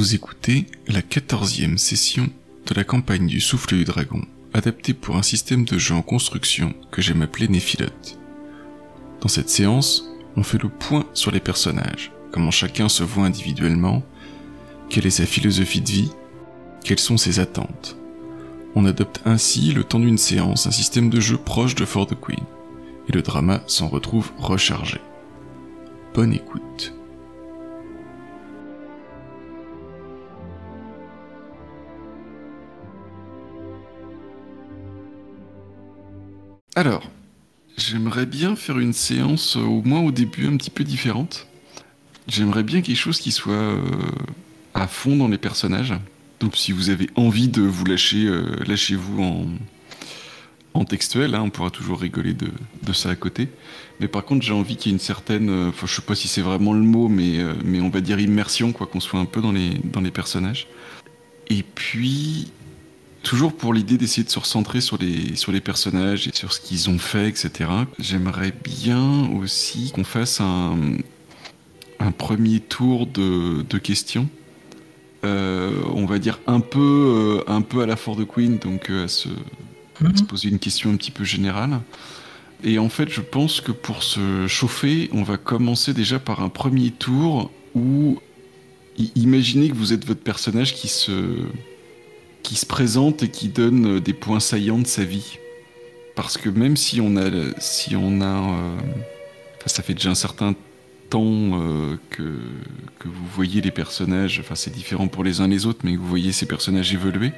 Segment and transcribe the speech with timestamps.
[0.00, 2.30] Vous écoutez la quatorzième session
[2.64, 4.22] de la campagne du souffle du dragon,
[4.54, 8.18] adaptée pour un système de jeu en construction que j'aime appeler Néphilote.
[9.20, 14.02] Dans cette séance, on fait le point sur les personnages, comment chacun se voit individuellement,
[14.88, 16.12] quelle est sa philosophie de vie,
[16.82, 17.98] quelles sont ses attentes.
[18.74, 22.18] On adopte ainsi, le temps d'une séance, un système de jeu proche de For the
[22.18, 22.46] Queen,
[23.06, 24.98] et le drama s'en retrouve rechargé.
[26.14, 26.94] Bonne écoute.
[36.76, 37.10] Alors,
[37.76, 41.48] j'aimerais bien faire une séance, euh, au moins au début, un petit peu différente.
[42.28, 43.80] J'aimerais bien quelque chose qui soit euh,
[44.74, 45.94] à fond dans les personnages.
[46.38, 49.48] Donc si vous avez envie de vous lâcher, euh, lâchez-vous
[50.74, 53.48] en, textuel, hein, on pourra toujours rigoler de, ça à côté.
[53.98, 56.26] Mais par contre, j'ai envie qu'il y ait une certaine, enfin je sais pas si
[56.26, 59.42] c'est vraiment le mot, mais, mais on va dire immersion, quoi, qu'on soit un peu
[59.42, 60.66] dans les, dans les personnages.
[61.50, 62.50] Et puis,
[63.22, 66.60] Toujours pour l'idée d'essayer de se recentrer sur les, sur les personnages et sur ce
[66.60, 67.68] qu'ils ont fait, etc.
[67.98, 70.76] J'aimerais bien aussi qu'on fasse un,
[71.98, 74.28] un premier tour de, de questions.
[75.24, 79.04] Euh, on va dire un peu, euh, un peu à la Ford Queen, donc euh,
[79.04, 80.16] à, se, à Mhm.
[80.16, 81.80] se poser une question un petit peu générale.
[82.64, 86.48] Et en fait, je pense que pour se chauffer, on va commencer déjà par un
[86.48, 88.18] premier tour où
[89.14, 91.12] imaginez que vous êtes votre personnage qui se
[92.42, 95.38] qui se présente et qui donne euh, des points saillants de sa vie.
[96.14, 98.78] Parce que même si on a, si on a, euh,
[99.66, 100.54] ça fait déjà un certain
[101.08, 102.38] temps euh, que
[102.98, 105.98] que vous voyez les personnages, enfin c'est différent pour les uns les autres, mais que
[105.98, 107.32] vous voyez ces personnages évoluer.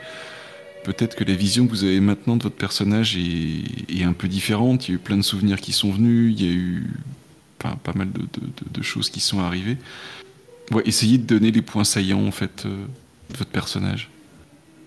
[0.85, 4.89] Peut-être que la vision que vous avez maintenant de votre personnage est, un peu différente.
[4.89, 6.91] Il y a eu plein de souvenirs qui sont venus, il y a eu
[7.59, 9.77] pas mal de, choses qui sont arrivées.
[10.85, 14.11] Essayez de donner les points saillants en fait de votre personnage.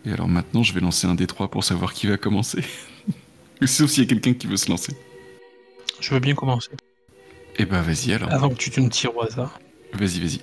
[0.05, 2.63] Et alors maintenant, je vais lancer un D3 pour savoir qui va commencer.
[3.65, 4.93] Sauf s'il y a quelqu'un qui veut se lancer.
[5.99, 6.71] Je veux bien commencer.
[7.57, 8.31] Eh ben vas-y alors.
[8.31, 9.59] Avant que tu te me tires au hasard.
[9.93, 10.41] Vas-y, vas-y.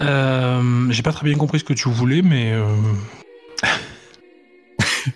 [0.00, 2.76] Euh, J'ai pas très bien compris ce que tu voulais, mais euh,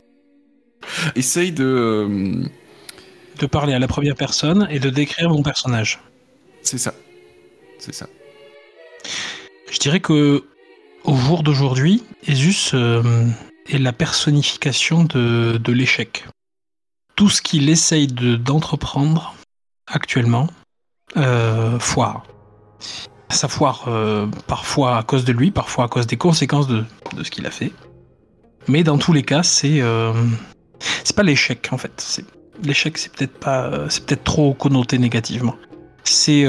[1.14, 1.64] Essaye de...
[1.64, 2.44] euh,
[3.38, 6.00] de parler à la première personne et de décrire mon personnage.
[6.62, 6.94] C'est ça.
[7.78, 8.08] C'est ça.
[9.70, 10.44] Je dirais que
[11.06, 13.26] au jour d'aujourd'hui, Esus euh,
[13.68, 16.26] est la personnification de, l'échec.
[17.14, 19.34] Tout ce qu'il essaye de- d'entreprendre
[19.86, 20.48] actuellement
[21.16, 22.24] euh, foire.
[23.30, 26.84] Ça foire euh, parfois à cause de lui, parfois à cause des conséquences de,
[27.22, 27.72] ce qu'il a fait.
[28.68, 29.80] Mais dans tous les cas, c'est
[31.04, 32.20] c'est pas l'échec en fait.
[32.64, 35.54] L'échec, c'est peut-être pas, c'est peut-être trop connoté négativement.
[36.02, 36.44] C'est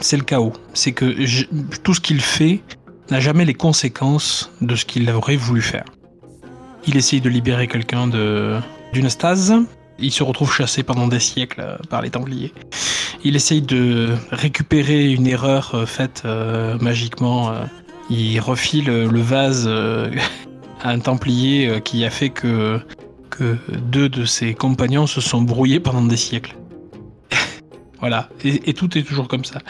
[0.00, 0.52] c'est le chaos.
[0.74, 1.06] C'est que
[1.78, 2.60] tout ce qu'il fait
[3.10, 5.84] n'a jamais les conséquences de ce qu'il aurait voulu faire.
[6.86, 9.54] Il essaye de libérer quelqu'un d'une stase.
[9.98, 12.52] Il se retrouve chassé pendant des siècles euh, par les Templiers.
[13.24, 17.52] Il essaye de récupérer une erreur euh, faite euh, magiquement.
[18.08, 19.68] Il refile le vase
[20.82, 22.80] à un Templier qui a fait que
[23.30, 26.56] que deux de ses compagnons se sont brouillés pendant des siècles.
[28.00, 29.60] voilà, et tout est toujours comme ça.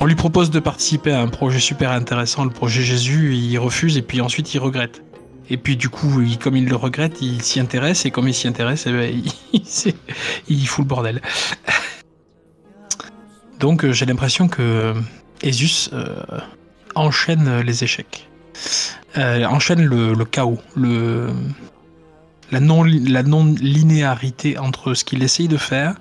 [0.00, 3.96] On lui propose de participer à un projet super intéressant, le projet Jésus, il refuse
[3.96, 5.02] et puis ensuite il regrette.
[5.50, 8.46] Et puis du coup, comme il le regrette, il s'y intéresse et comme il s'y
[8.46, 9.22] intéresse, eh ben,
[10.48, 11.22] il, fout le bordel.
[13.58, 14.94] Donc euh, j'ai l'impression que euh,
[15.42, 16.22] Esus euh,
[16.94, 18.28] enchaîne les échecs,
[19.16, 25.94] Euh, enchaîne le, chaos, la non la non linéarité entre ce qu'il essaye de faire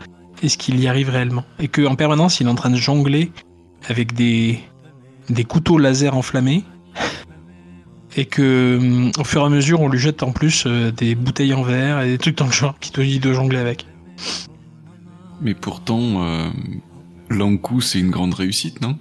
[0.44, 2.76] et ce qu'il y arrive réellement, et que en permanence il est en train de
[2.76, 3.32] jongler
[3.88, 4.60] avec des
[5.30, 6.64] des couteaux laser enflammés
[8.16, 11.16] et que hum, au fur et à mesure on lui jette en plus euh, des
[11.16, 13.86] bouteilles en verre et des trucs dans le genre qui te dit de jongler avec.
[15.40, 16.50] Mais pourtant, euh,
[17.30, 18.98] Lankou, c'est une grande réussite, non?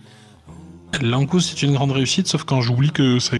[1.02, 3.36] L'Ankou c'est une grande réussite sauf quand j'oublie que ça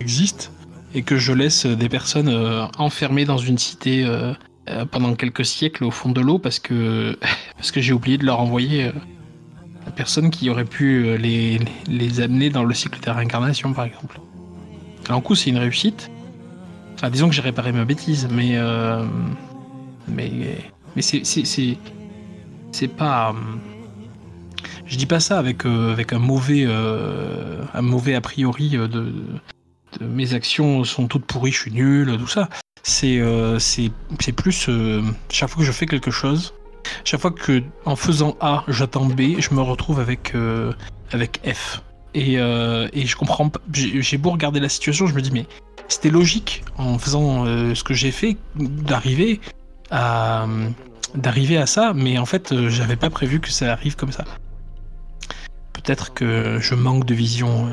[0.00, 0.52] existe
[0.94, 4.32] et que je laisse des personnes euh, enfermées dans une cité euh,
[4.70, 7.18] euh, pendant quelques siècles au fond de l'eau parce que
[7.56, 8.90] parce que j'ai oublié de leur envoyer
[9.94, 13.72] euh, la personne qui aurait pu euh, les, les amener dans le cycle de réincarnation
[13.72, 14.20] par exemple.
[15.08, 16.10] L'Ankou c'est une réussite.
[16.94, 19.04] Enfin, disons que j'ai réparé ma bêtise, mais euh,
[20.08, 20.58] mais
[20.96, 23.60] mais c'est c'est pas hum,
[24.86, 28.88] je dis pas ça avec, euh, avec un mauvais euh, un mauvais a priori euh,
[28.88, 29.12] de,
[30.00, 32.48] mes actions sont toutes pourries, je suis nul, tout ça.
[32.82, 36.54] C'est euh, c'est c'est plus euh, chaque fois que je fais quelque chose,
[37.04, 40.72] chaque fois que en faisant A j'attends B, je me retrouve avec euh,
[41.12, 41.82] avec F.
[42.14, 43.60] Et, euh, et je comprends pas.
[43.72, 45.46] J'ai beau regarder la situation, je me dis, mais
[45.88, 49.40] c'était logique en faisant euh, ce que j'ai fait d'arriver
[49.90, 50.46] à
[51.14, 54.24] d'arriver à ça, mais en fait, j'avais pas prévu que ça arrive comme ça.
[55.72, 57.68] Peut-être que je manque de vision.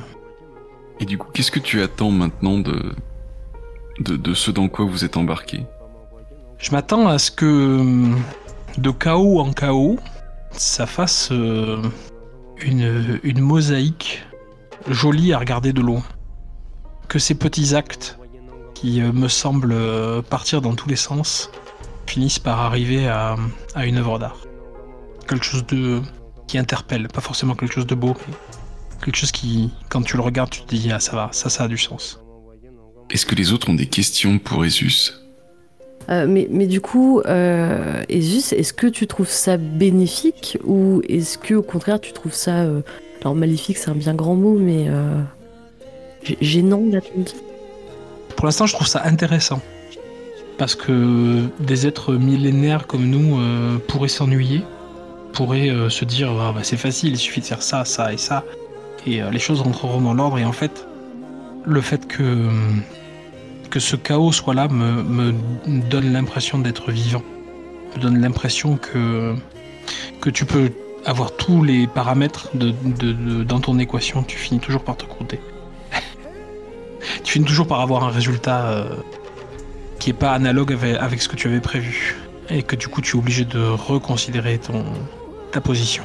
[0.99, 2.93] Et du coup, qu'est-ce que tu attends maintenant de,
[3.99, 5.65] de, de ce dans quoi vous êtes embarqué?
[6.59, 8.15] Je m'attends à ce que euh,
[8.77, 9.99] de chaos en chaos,
[10.51, 11.81] ça fasse euh,
[12.61, 14.23] une, une mosaïque
[14.87, 16.03] jolie à regarder de loin.
[17.07, 18.17] Que ces petits actes
[18.73, 21.51] qui euh, me semblent euh, partir dans tous les sens
[22.07, 23.35] finissent par arriver à,
[23.75, 24.37] à une œuvre d'art.
[25.27, 26.01] Quelque chose de
[26.47, 28.33] qui interpelle, pas forcément quelque chose de beau, mais
[29.01, 31.63] quelque chose qui, quand tu le regardes, tu te dis ah ça va, ça ça
[31.63, 32.19] a du sens.
[33.09, 35.13] Est-ce que les autres ont des questions pour Esus?
[36.11, 41.61] Euh, mais, du coup, euh, est-ce que tu trouves ça bénéfique ou est-ce que au
[41.61, 42.81] contraire tu trouves ça, euh,
[43.21, 45.21] alors maléfique c'est un bien grand mot, mais euh,
[46.25, 47.31] gê- gênant d'attendre?
[48.35, 49.61] Pour l'instant, je trouve ça intéressant.
[50.57, 53.39] Parce que des êtres millénaires comme nous
[53.87, 54.61] pourraient s'ennuyer,
[55.33, 58.43] pourraient se dire Ah, bah, c'est facile, il suffit de faire ça, ça et ça,
[59.07, 60.37] et les choses rentreront dans l'ordre.
[60.37, 60.85] Et en fait,
[61.65, 62.81] le fait que, hum,
[63.71, 65.33] que ce chaos soit là me,
[65.89, 67.23] donne l'impression d'être vivant,
[67.95, 69.33] me donne l'impression que,
[70.19, 70.71] que tu peux
[71.05, 75.39] avoir tous les paramètres dans ton équation, tu finis toujours par te croûter
[77.23, 78.95] tu finis toujours par avoir un résultat euh,
[79.99, 82.15] qui est pas analogue avec, ce que tu avais prévu.
[82.49, 84.59] Et que du coup tu es obligé de reconsidérer
[85.51, 86.03] ta position.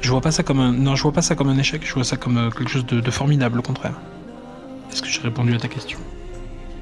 [0.00, 0.72] Je vois pas ça comme un.
[0.72, 2.84] Non, je vois pas ça comme un échec, je vois ça comme euh, quelque chose
[2.84, 3.94] de, formidable, au contraire.
[4.92, 5.98] Est-ce que j'ai répondu à ta question?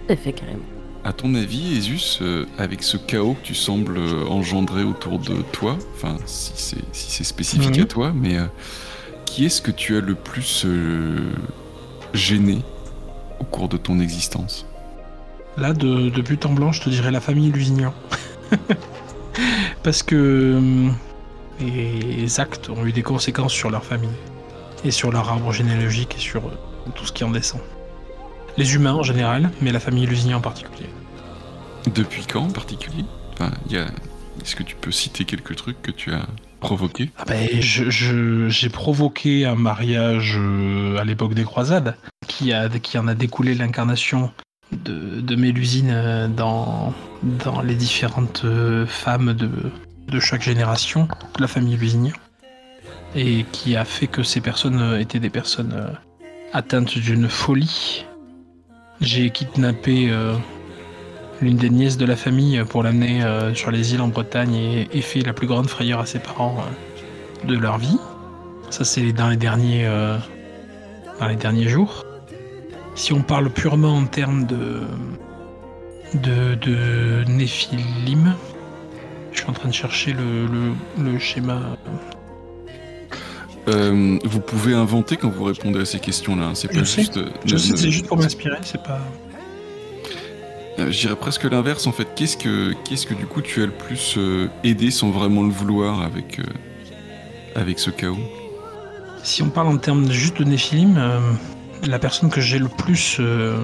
[0.08, 0.58] À fait, carrément.
[1.04, 5.42] À ton avis, Esus, euh, avec ce chaos que tu sembles euh, engendrer autour de
[5.52, 7.82] toi, enfin, si c'est si c'est spécifique Mhm.
[7.82, 8.44] à toi, mais euh,
[9.24, 11.18] qui est-ce que tu as le plus euh,
[12.14, 12.62] gêné
[13.40, 14.64] au cours de ton existence?
[15.56, 17.92] Là, de, de but en blanc, je te dirais la famille Lusignan.
[19.82, 20.88] Parce que
[21.60, 24.08] les actes ont eu des conséquences sur leur famille,
[24.84, 26.42] et sur leur arbre généalogique, et sur
[26.94, 27.60] tout ce qui en descend.
[28.56, 30.88] Les humains en général, mais la famille Lusignan en particulier.
[31.94, 33.04] Depuis quand en particulier?
[33.34, 33.86] Enfin, a...
[34.40, 36.26] Est-ce que tu peux citer quelques trucs que tu as
[36.60, 37.10] provoqués?
[37.18, 41.96] Ah ben, j'ai provoqué un mariage euh, à l'époque des croisades
[42.26, 44.32] qui, a, qui en a découlé l'incarnation
[44.72, 49.50] de, de Mélusine euh, dans, dans les différentes euh, femmes de,
[50.08, 52.14] de chaque génération de la famille Lusignan
[53.14, 55.92] et qui a fait que ces personnes étaient des personnes
[56.54, 58.06] atteintes d'une folie.
[59.02, 60.36] J'ai kidnappé euh,
[61.40, 64.54] l'une des nièces de la famille pour l'amener euh, sur les îles en Bretagne
[64.92, 67.98] et, fait la plus grande frayeur à ses parents euh, de leur vie.
[68.70, 70.16] Ça, c'est dans les derniers, euh,
[71.18, 72.04] dans les derniers jours.
[72.94, 74.82] Si on parle purement en termes de,
[76.14, 78.36] de, de Néphilim,
[79.32, 81.60] je suis en train de chercher le- le schéma.
[83.68, 86.46] Euh, Vous pouvez inventer quand vous répondez à ces questions-là.
[86.46, 86.54] hein.
[86.54, 87.00] C'est Je pas sais.
[87.02, 87.16] juste.
[87.16, 89.00] euh, Je ne- sais, c'est juste pour m'inspirer, c'est pas.
[90.78, 92.08] Euh, Je dirais presque l'inverse en fait.
[92.16, 95.50] Qu'est-ce que, qu'est-ce que du coup tu as le plus euh, aidé sans vraiment le
[95.52, 96.44] vouloir avec, euh,
[97.54, 98.16] avec ce chaos?
[99.22, 101.20] Si on parle en termes juste de Néphilim, euh,
[101.86, 103.62] la personne que j'ai le plus euh,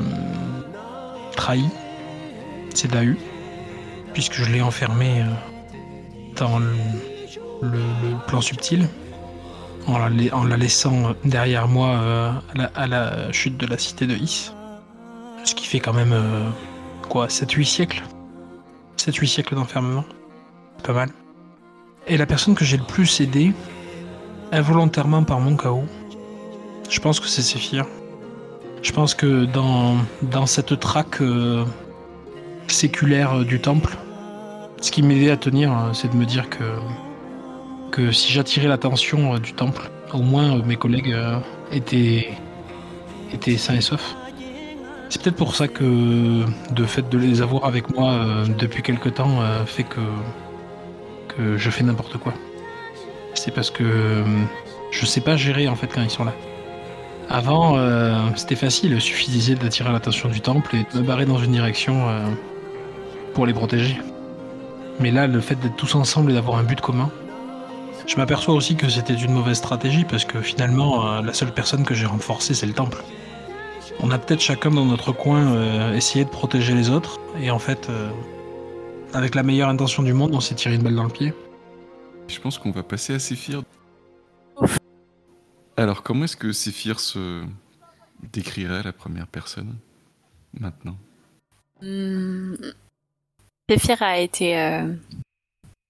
[1.34, 1.64] trahi,
[2.74, 3.16] c'est Dahu,
[4.12, 5.24] puisque je l'ai enfermé euh,
[6.36, 6.66] dans le,
[7.62, 8.86] le- le plan subtil,
[9.88, 12.32] en la, laissant derrière moi euh,
[12.74, 14.52] à, la, chute de la cité de Is.
[15.44, 16.50] Ce qui fait quand même, euh,
[17.08, 18.02] quoi, 7-8 siècles?
[18.98, 20.04] 7-8 siècles d'enfermement.
[20.82, 21.10] Pas mal.
[22.06, 23.52] Et la personne que j'ai le plus aidé,
[24.52, 25.84] involontairement par mon chaos.
[26.88, 27.86] Je pense que c'est Séphir.
[28.82, 31.64] Je pense que dans, cette traque euh,
[32.68, 33.96] séculaire euh, du temple,
[34.80, 36.64] ce qui m'aidait à tenir, euh, c'est de me dire que,
[37.90, 41.38] que si j'attirais l'attention euh, du temple, au moins euh, mes collègues euh,
[41.72, 42.30] étaient,
[43.32, 44.16] étaient sains et saufs.
[45.10, 49.40] C'est peut-être pour ça que de fait de les avoir avec moi depuis quelque temps
[49.64, 50.00] fait que,
[51.28, 52.34] que je fais n'importe quoi.
[53.32, 54.22] C'est parce que euh,
[54.90, 56.34] je sais pas gérer en fait quand ils sont là.
[57.30, 57.78] Avant,
[58.36, 62.06] c'était facile, il suffisait d'attirer l'attention du temple et de me barrer dans une direction
[63.32, 63.98] pour les protéger.
[65.00, 67.10] Mais là, le fait d'être tous ensemble et d'avoir un but commun,
[68.08, 71.84] je m'aperçois aussi que c'était une mauvaise stratégie parce que finalement, euh, la seule personne
[71.84, 73.04] que j'ai renforcée, c'est le temple.
[74.00, 77.58] On a peut-être chacun dans notre coin euh, essayé de protéger les autres et en
[77.58, 78.10] fait, euh,
[79.12, 81.34] avec la meilleure intention du monde, on s'est tiré une balle dans le pied.
[82.28, 83.62] Je pense qu'on va passer à Séphir.
[85.76, 87.44] Alors, comment est-ce que Séphir se
[88.32, 89.76] décrirait à la première personne
[90.58, 90.96] maintenant?
[91.82, 92.54] Hmm.
[93.70, 94.92] Séphir a été euh,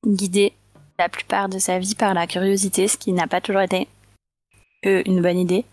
[0.06, 0.52] guidé
[0.98, 3.88] la plupart de sa vie par la curiosité, ce qui n'a pas toujours été
[4.82, 5.64] une bonne idée,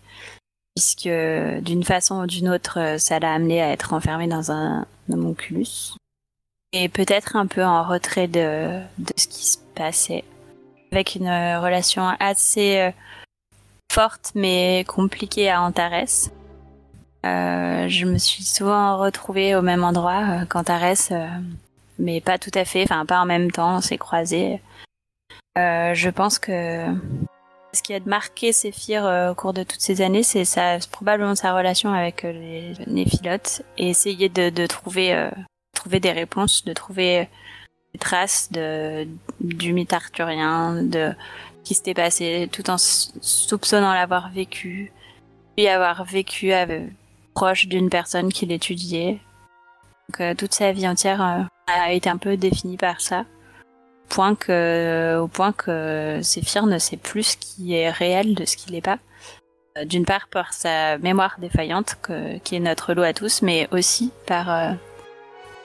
[0.74, 4.86] puisque d'une façon ou d'une autre, euh, ça l'a amené à être enfermé dans un
[5.10, 5.96] homunculus.
[6.72, 8.80] Et peut-être un peu en retrait de,
[9.16, 10.24] ce qui se passait,
[10.92, 12.90] avec une euh, relation assez euh,
[13.92, 16.30] forte mais compliquée à Antares.
[17.24, 20.94] Je me suis souvent retrouvée au même endroit qu'Antares,
[21.98, 24.60] mais pas tout à fait, enfin pas en même temps, on s'est croisés.
[25.56, 26.86] Euh, je pense que
[27.76, 30.44] ce qui a marqué Séphir euh, au cours de toutes ces années, c'est
[30.90, 35.30] probablement sa relation avec euh, les néphilotes et essayer de, de trouver, euh,
[35.74, 37.28] trouver des réponses, de trouver
[37.92, 39.06] des traces de,
[39.40, 41.12] du mythe arthurien, de
[41.64, 44.92] qui s'était passé, tout en soupçonnant l'avoir vécu,
[45.56, 46.52] puis avoir vécu
[47.34, 49.18] proche d'une personne qu'il étudiait.
[50.08, 51.20] Donc, toute sa vie entière
[51.66, 53.24] a été un peu définie par ça
[54.08, 58.56] point que, au point que Séphir ne sait plus ce qui est réel de ce
[58.56, 58.98] qui n'est pas.
[59.76, 61.96] Euh, D'une part par sa mémoire défaillante,
[62.44, 64.72] qui est notre lot à tous, mais aussi par, euh,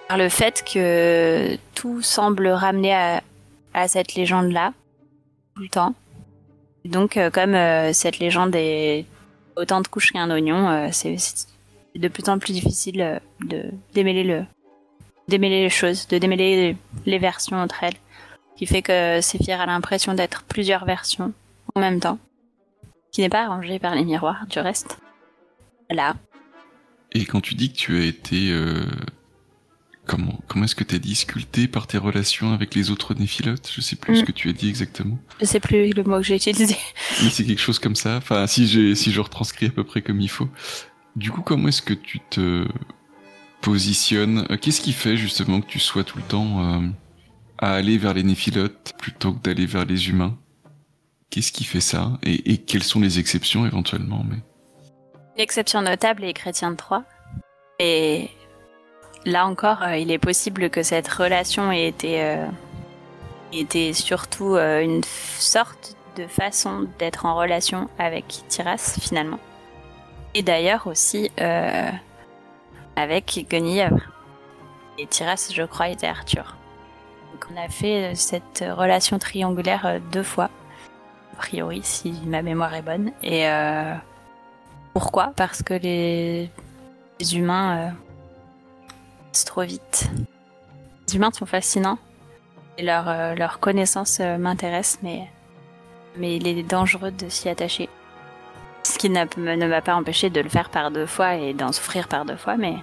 [0.08, 3.22] par le fait que tout semble ramener à,
[3.74, 4.74] à cette légende-là,
[5.56, 5.94] tout le temps.
[6.84, 7.56] Donc, euh, comme
[7.94, 9.06] cette légende est
[9.56, 11.16] autant de couches qu'un oignon, c'est
[11.96, 14.46] de plus en plus difficile de démêler le
[15.28, 17.96] démêler les choses, de démêler les versions entre elles
[18.62, 21.34] qui fait que Séphir a l'impression d'être plusieurs versions
[21.74, 22.20] en même temps,
[23.12, 25.00] qui n'est pas arrangé par les miroirs du reste.
[25.90, 26.16] Là,
[27.12, 28.52] Et quand tu dis que tu as été...
[28.52, 28.84] euh,
[30.06, 33.72] Comment, comment est-ce que tu as dit sculpté par tes relations avec les autres néphilotes?
[33.74, 34.16] Je sais plus Mm.
[34.18, 35.18] ce que tu as dit exactement.
[35.40, 36.76] je sais plus le mot que j'ai utilisé.
[37.24, 38.18] Mais c'est quelque chose comme ça.
[38.18, 40.50] Enfin, si j'ai, si je retranscris à peu près comme il faut.
[41.16, 42.68] Du coup, comment est-ce que tu te
[43.62, 44.46] positionnes?
[44.50, 46.88] Euh, Qu'est-ce qui fait justement que tu sois tout le temps euh,
[47.62, 50.38] à aller vers les néphilotes plutôt que d'aller vers les humains
[51.32, 52.12] Qu'est-ce qui fait ça?
[52.24, 54.24] Et, quelles sont les exceptions éventuellement?
[54.30, 54.36] Mais...
[55.38, 57.06] L'exception notable est Chrétien de Troyes.
[57.80, 58.30] Et
[59.26, 62.46] là encore, euh, il est possible que cette relation ait été, euh,
[63.54, 69.40] ait été surtout euh, une sorte de façon d'être en relation avec Tiras finalement.
[70.34, 71.30] Et d'ailleurs aussi
[72.98, 74.02] avec Guenillavre.
[74.98, 76.58] Et Tiras, je crois, était Arthur.
[77.50, 80.50] On a fait euh, cette relation triangulaire euh, deux fois,
[81.34, 83.12] a priori, si ma mémoire est bonne.
[83.24, 83.94] Et euh,
[84.94, 85.34] pourquoi?
[85.36, 86.50] Parce que les,
[87.34, 87.90] humains euh,
[89.46, 90.10] trop vite.
[91.08, 91.98] Les humains sont fascinants
[92.78, 95.28] et leur, euh, leur connaissance euh, m'intéresse, mais,
[96.18, 97.90] mais il est dangereux de s'y attacher.
[98.84, 102.08] Ce qui ne m'a pas empêché de le faire par deux fois et d'en souffrir
[102.08, 102.76] par deux fois, mais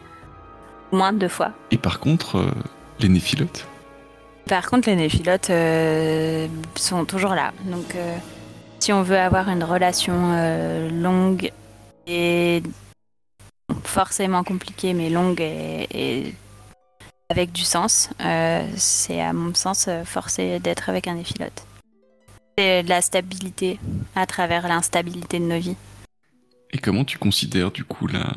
[0.92, 1.52] moins de deux fois.
[1.70, 2.50] Et par contre, euh,
[3.00, 3.66] les néphilotes?
[4.48, 7.52] Par contre, les néphilotes euh, sont toujours là.
[7.66, 8.16] Donc, euh,
[8.78, 11.52] si on veut avoir une relation euh, longue
[12.06, 12.62] et
[13.84, 16.34] forcément compliquée, mais longue et,
[17.28, 18.08] avec du sens,
[18.76, 21.66] c'est à mon sens forcé d'être avec un néphilote.
[22.56, 23.78] C'est de la stabilité
[24.16, 25.76] à travers l'instabilité de nos vies.
[26.70, 28.32] Et comment tu considères du coup la,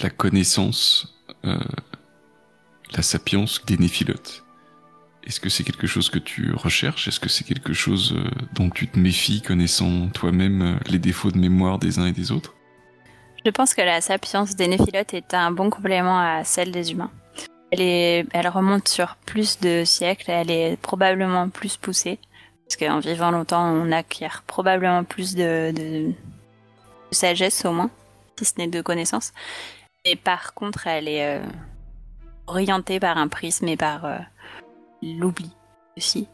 [0.00, 4.44] la connaissance, la sapience des néphilotes?
[5.24, 7.08] Est-ce que c'est quelque chose que tu recherches?
[7.08, 11.30] Est-ce que c'est quelque chose euh, dont tu te méfies connaissant toi-même euh, les défauts
[11.30, 12.54] de mémoire des uns et des autres?
[13.44, 17.10] Je pense que la sapience des néphilotes est un bon complément à celle des humains.
[17.70, 22.18] Elle, est, elle remonte sur plus de siècles, elle est probablement plus poussée,
[22.66, 26.12] parce qu'en vivant longtemps, on acquiert probablement plus de,
[27.10, 27.90] sagesse au moins,
[28.38, 29.32] si ce n'est de connaissances.
[30.04, 31.42] Et par contre, elle est euh,
[32.46, 34.04] orientée par un prisme et par
[35.02, 35.50] l'oubli
[35.96, 36.28] aussi.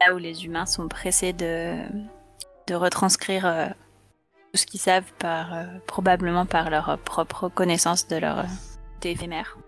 [0.00, 1.76] Là où les humains sont pressés de,
[2.66, 3.68] de retranscrire euh,
[4.52, 8.44] tout ce qu'ils savent par euh, probablement par leur euh, propre connaissance de leur euh,
[8.94, 9.58] côté éphémère.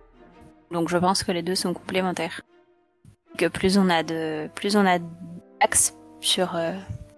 [0.70, 2.42] Donc je pense que les deux sont complémentaires.
[3.36, 4.98] Que plus on a de plus on a
[5.60, 6.72] d'axes sur euh,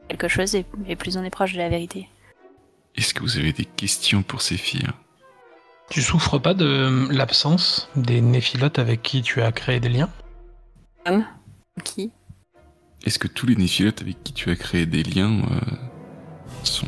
[0.08, 2.08] quelque chose et, et plus on est proche de la vérité.
[2.96, 4.88] Est-ce que vous avez des questions pour ces filles
[5.90, 10.10] Tu souffres pas de l'absence des néphilotes avec qui tu as créé des liens?
[11.84, 12.12] Qui
[13.04, 15.60] Est-ce que tous les néphilotes avec qui tu as créé des liens euh,
[16.62, 16.86] sont,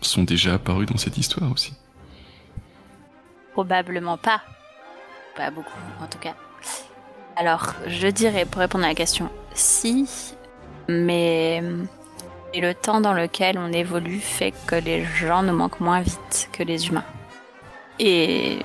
[0.00, 1.74] sont déjà apparus dans cette histoire aussi?
[3.52, 4.42] Probablement pas.
[5.36, 5.70] Pas beaucoup,
[6.00, 6.34] en tout cas.
[7.36, 10.34] Alors, je dirais, pour répondre à la question, si,
[10.88, 11.62] mais
[12.52, 16.48] Et le temps dans lequel on évolue fait que les gens nous manquent moins vite
[16.52, 17.04] que les humains.
[18.00, 18.58] Et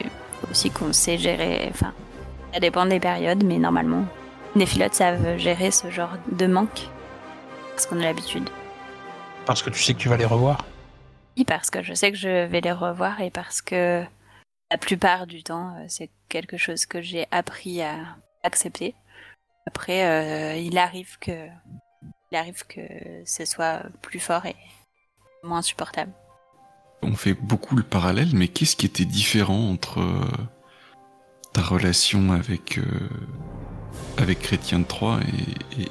[0.50, 1.68] aussi qu'on sait gérer.
[1.70, 1.94] Enfin,
[2.52, 4.06] ça dépend des périodes, mais normalement,
[4.56, 6.90] les philotes savent gérer ce genre de manque.
[7.72, 8.50] Parce qu'on a l'habitude.
[9.46, 10.66] Parce que tu sais que tu vas les revoir.
[11.38, 14.04] Oui, parce que je sais que je vais les revoir et parce que
[14.72, 18.96] la plupart du temps, euh, c'est quelque chose que j'ai appris à accepter.
[19.68, 21.48] Après, euh, il arrive que
[22.32, 22.82] il arrive que
[23.26, 24.56] ce soit plus fort et
[25.44, 26.12] moins supportable.
[27.02, 30.26] On fait beaucoup le parallèle, mais qu'est-ce qui était différent entre euh,
[31.56, 32.84] ta relation avec, euh,
[34.18, 35.20] avec Chrétien de Troyes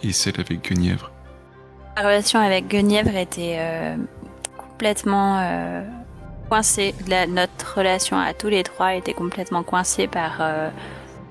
[0.02, 1.10] et, celle avec Guenièvre
[1.96, 3.96] La relation avec Guenièvre était euh,
[4.58, 5.82] complètement euh,
[6.50, 6.94] coincée.
[7.28, 10.42] Notre relation à tous les trois était complètement coincée par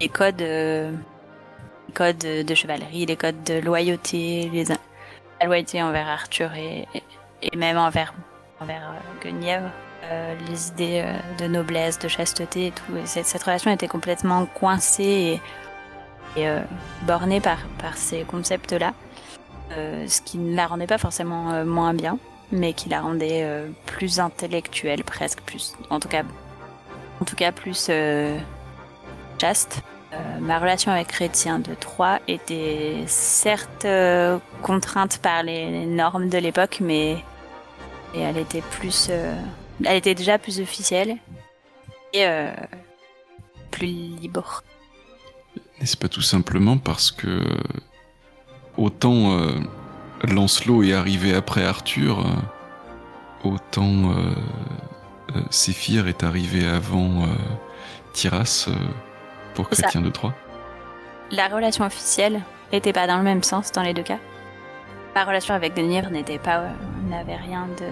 [0.01, 6.51] les codes, les codes de chevalerie, les codes de loyauté, les, la loyauté envers Arthur
[6.55, 6.87] et,
[7.55, 8.15] même envers,
[9.23, 9.69] Guenièvre.
[10.11, 12.97] Euh, les idées euh, de noblesse, de chasteté et tout.
[12.97, 15.39] Et cette, relation était complètement coincée
[16.35, 16.61] et, euh,
[17.03, 17.57] bornée par,
[17.95, 18.93] ces concepts-là.
[20.07, 22.19] Ce qui ne la rendait pas forcément moins bien,
[22.51, 23.43] mais qui la rendait
[23.87, 26.21] plus intellectuelle, presque plus, en tout cas,
[27.19, 27.89] en tout cas plus
[29.41, 29.81] chaste.
[30.41, 33.87] Ma relation avec Chrétien de Troyes était certes
[34.61, 37.17] contrainte par les normes de l'époque, mais
[38.15, 39.09] elle était plus,
[39.83, 41.17] elle était déjà plus officielle
[42.13, 42.51] et euh,
[43.71, 44.63] plus libre.
[45.79, 47.43] N'est-ce pas tout simplement parce que
[48.77, 49.59] autant euh,
[50.23, 57.25] Lancelot est arrivé après Arthur, euh, autant euh, Séphir est arrivé avant euh,
[59.55, 59.81] pour C'est ça.
[59.83, 60.33] Chrétien de Troyes
[61.31, 64.19] La relation officielle n'était pas dans le même sens dans les deux cas.
[65.15, 66.69] Ma relation avec Guenièvre n'était pas,
[67.09, 67.85] n'avait rien de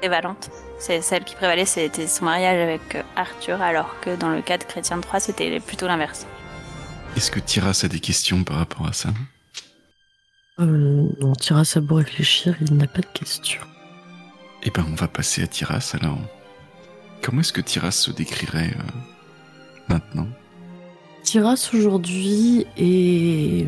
[0.00, 0.50] prévalente.
[0.78, 4.58] C'est celle qui prévalait, c'était son mariage avec euh, Arthur, alors que dans le cas
[4.58, 6.26] de Chrétien de Troyes, c'était plutôt l'inverse.
[7.16, 9.10] Est-ce que Tyras a des questions par rapport à ça?
[10.60, 13.60] Euh, on tira à beau réfléchir, il n'a pas de questions.
[14.62, 16.18] Eh ben, on va passer à Tyras alors.
[17.22, 18.82] Comment est-ce que Tyras se décrirait euh,
[19.88, 20.28] maintenant?
[21.22, 23.66] Tiras aujourd'hui et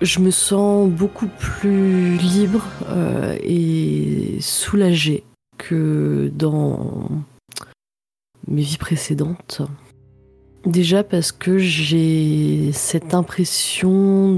[0.00, 5.24] je me sens beaucoup plus libre euh, et soulagée
[5.56, 7.08] que dans
[8.46, 9.62] mes vies précédentes.
[10.64, 14.36] Déjà parce que j'ai cette impression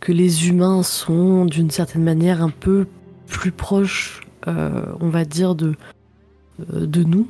[0.00, 2.86] que les humains sont d'une certaine manière un peu
[3.26, 5.74] plus proches, euh, on va dire, de,
[6.72, 7.28] euh, de nous.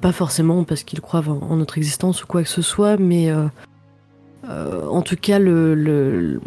[0.00, 3.32] Pas forcément parce qu'ils croient en, notre existence ou quoi que ce soit, mais
[4.48, 6.40] en tout cas, le, le-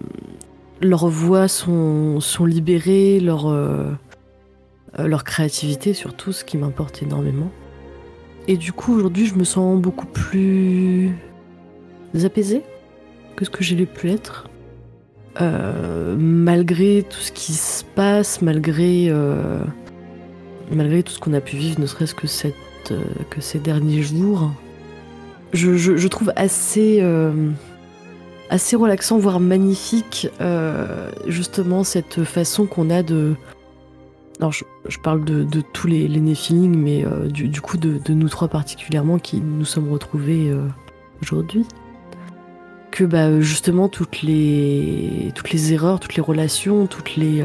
[0.81, 3.91] leurs voix sont, libérées, leur, euh,
[4.97, 7.51] euh, leur créativité surtout, ce qui m'importe énormément.
[8.47, 11.11] Et du coup, aujourd'hui, je me sens beaucoup plus
[12.23, 12.63] apaisée
[13.35, 14.47] que ce que j'ai pu être.
[15.41, 19.61] Euh, malgré tout ce qui se passe, malgré, euh,
[20.71, 22.27] malgré tout ce qu'on a pu vivre, ne serait-ce que
[22.91, 22.97] euh,
[23.39, 24.51] ces derniers jours,
[25.53, 27.51] je, trouve assez, euh,
[28.49, 33.35] assez relaxant, voire magnifique, euh, justement cette façon qu'on a de.
[34.39, 34.63] Alors, je,
[35.03, 39.65] parle de, tous les, les mais euh, du, coup de, nous trois particulièrement qui nous
[39.65, 40.65] sommes retrouvés euh,
[41.21, 41.65] aujourd'hui.
[42.89, 47.43] Que bah, justement, toutes les, toutes les erreurs, toutes les relations, toutes les,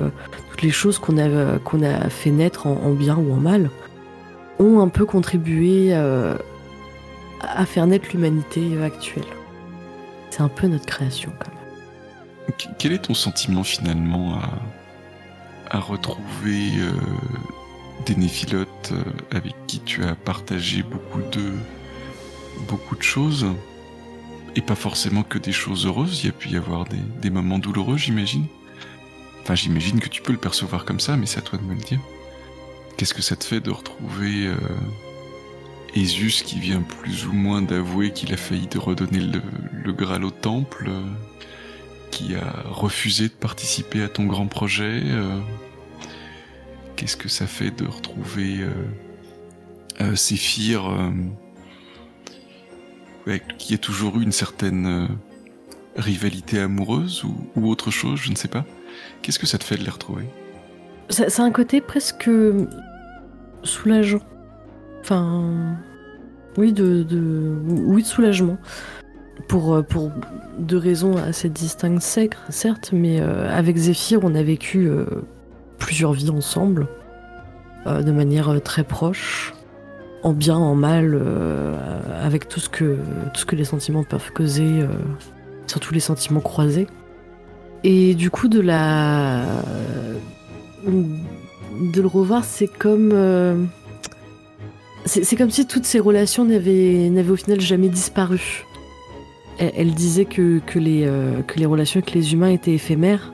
[0.50, 3.70] toutes les choses qu'on a, a fait naître en- en bien ou en mal
[4.60, 9.24] ont un peu contribué à faire naître l'humanité actuelle.
[10.36, 12.56] C'est un peu notre création quand même.
[12.58, 14.40] Qu- Quel est ton sentiment finalement
[15.70, 16.90] à, retrouver euh,
[18.06, 19.04] des néphilotes euh,
[19.36, 21.52] avec qui tu as partagé beaucoup de,
[22.68, 23.46] beaucoup de choses?
[24.56, 27.30] Et pas forcément que des choses heureuses, il y a pu y avoir des, des
[27.30, 28.46] moments douloureux j'imagine
[29.42, 31.74] Enfin j'imagine que tu peux le percevoir comme ça mais c'est à toi de me
[31.74, 32.00] le dire.
[32.96, 34.56] Qu'est-ce que ça te fait de retrouver euh,
[35.94, 40.86] Ésus qui vient plus ou moins d'avouer qu'il a failli redonner le, Graal au temple
[40.88, 41.02] euh,
[42.14, 45.02] qui a refusé de participer à ton grand projet.
[45.04, 45.40] euh,
[46.94, 48.70] Qu'est-ce que ça fait de retrouver euh,
[50.00, 50.84] euh, Séphir,
[53.58, 55.08] qui a toujours eu une certaine
[55.96, 58.64] rivalité amoureuse ou, autre chose, je ne sais pas.
[59.22, 60.26] Qu'est-ce que ça te fait de les retrouver?
[61.18, 62.30] A un côté presque
[63.64, 64.22] soulageant.
[65.04, 65.76] Enfin,
[66.56, 67.04] oui, de,
[67.68, 68.56] oui, de soulagement.
[69.48, 70.10] pour, euh, pour
[70.58, 72.00] deux raisons assez distinctes,
[72.48, 75.04] certes, mais euh, avec Zéphyr, on a vécu euh,
[75.76, 76.88] plusieurs vies ensemble,
[77.84, 79.52] de manière très proche,
[80.22, 81.20] en bien, en mal,
[82.22, 82.96] avec tout ce, que,
[83.34, 84.86] tout ce que les sentiments peuvent causer,
[85.66, 86.86] surtout les sentiments croisés.
[87.82, 89.44] Et du coup, de la.
[90.86, 93.68] de le revoir, c'est comme.
[95.04, 98.64] C'est comme si toutes ces relations n'avaient au final jamais disparu
[99.58, 103.32] elle, disait que, que, les, euh, que les relations avec les humains étaient éphémères.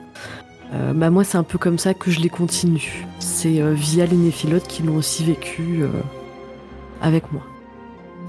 [0.73, 3.07] Euh, bah moi, c'est un peu comme ça que je les continue.
[3.19, 5.83] C'est euh, via les néphilotes qui l'ont aussi vécu
[7.01, 7.43] avec moi.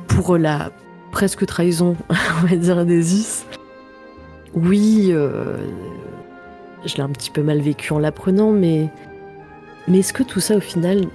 [0.08, 0.72] Pour la
[1.12, 3.46] presque trahison, on va dire, d'Esus,
[4.54, 5.14] oui,
[6.86, 8.90] je l'ai un petit peu mal vécu en l'apprenant, mais,
[9.88, 11.06] mais est-ce que tout ça, au final,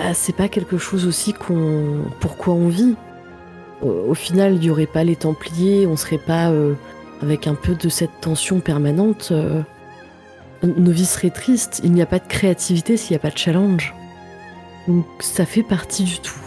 [0.00, 2.94] bah, c'est pas quelque chose aussi qu'on, pourquoi on vit
[3.82, 6.74] au, final, il n'y aurait pas les Templiers, on serait pas euh,
[7.22, 9.28] avec un peu de cette tension permanente.
[9.32, 9.62] Euh,
[10.62, 11.80] nos vies seraient tristes.
[11.82, 13.94] Il n'y a pas de créativité s'il n'y a pas de challenge.
[14.86, 16.38] Donc ça fait partie du tout.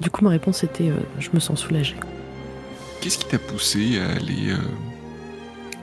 [0.00, 1.94] Du coup, ma réponse était euh, je me sens soulagée.
[3.00, 4.52] Qu'est-ce qui t'a poussé à aller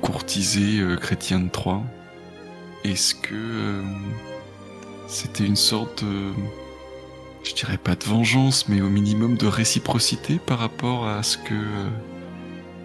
[0.01, 1.83] courtiser Chrétien de Troyes
[2.83, 3.81] Est-ce que
[5.07, 6.03] c'était une sorte
[7.43, 11.55] je dirais pas de vengeance, mais au minimum de réciprocité par rapport à ce que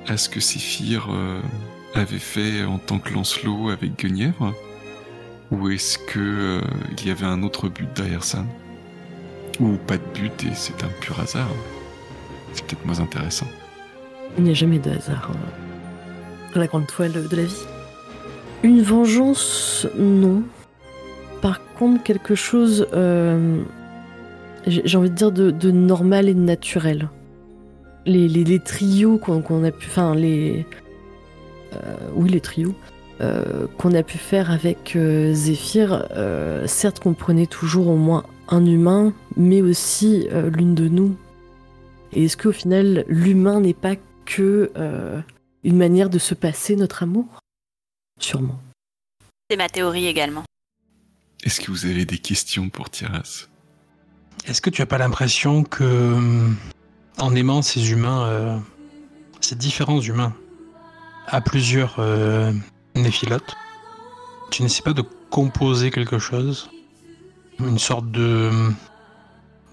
[0.09, 1.41] à ce que Séphir euh,
[1.95, 4.53] avait fait en tant que Lancelot avec Guenièvre
[5.51, 6.61] Ou est-ce que euh,
[6.99, 8.45] il y avait un autre but derrière ça?
[9.61, 11.49] Ou pas de but et c'est un pur hasard
[12.53, 13.47] C'est peut-être moins intéressant.
[14.39, 15.31] Il n'y a jamais de hasard
[16.55, 17.65] dans la grande toile de la vie.
[18.63, 20.43] Une vengeance, non.
[21.41, 23.63] Par contre, quelque chose euh,
[24.67, 27.09] j'ai envie de dire, de, normal et de naturel.
[28.07, 29.87] Les, les, trios qu'on a pu.
[29.89, 30.67] Enfin, les.
[31.75, 32.75] Euh, oui, les trios.
[33.21, 36.09] Euh, qu'on a pu faire avec euh, Zéphyr,
[36.67, 41.17] certes qu'on prenait toujours au moins un humain, mais aussi l'une de nous.
[42.13, 43.95] Et est-ce qu'au final, l'humain n'est pas
[44.25, 44.71] que
[45.65, 47.27] une manière de se passer notre amour?
[48.19, 48.61] Sûrement.
[49.49, 50.45] C'est ma théorie également.
[51.45, 53.49] Est-ce que vous avez des questions pour Tiras
[54.47, 56.49] est-ce que tu as pas l'impression que, euh,
[57.19, 58.59] en aimant ces humains, euh,
[59.41, 60.35] ces différents humains,
[61.27, 62.53] à plusieurs euh,
[64.51, 66.71] tu n'essaies pas de composer quelque chose,
[67.59, 68.51] une sorte de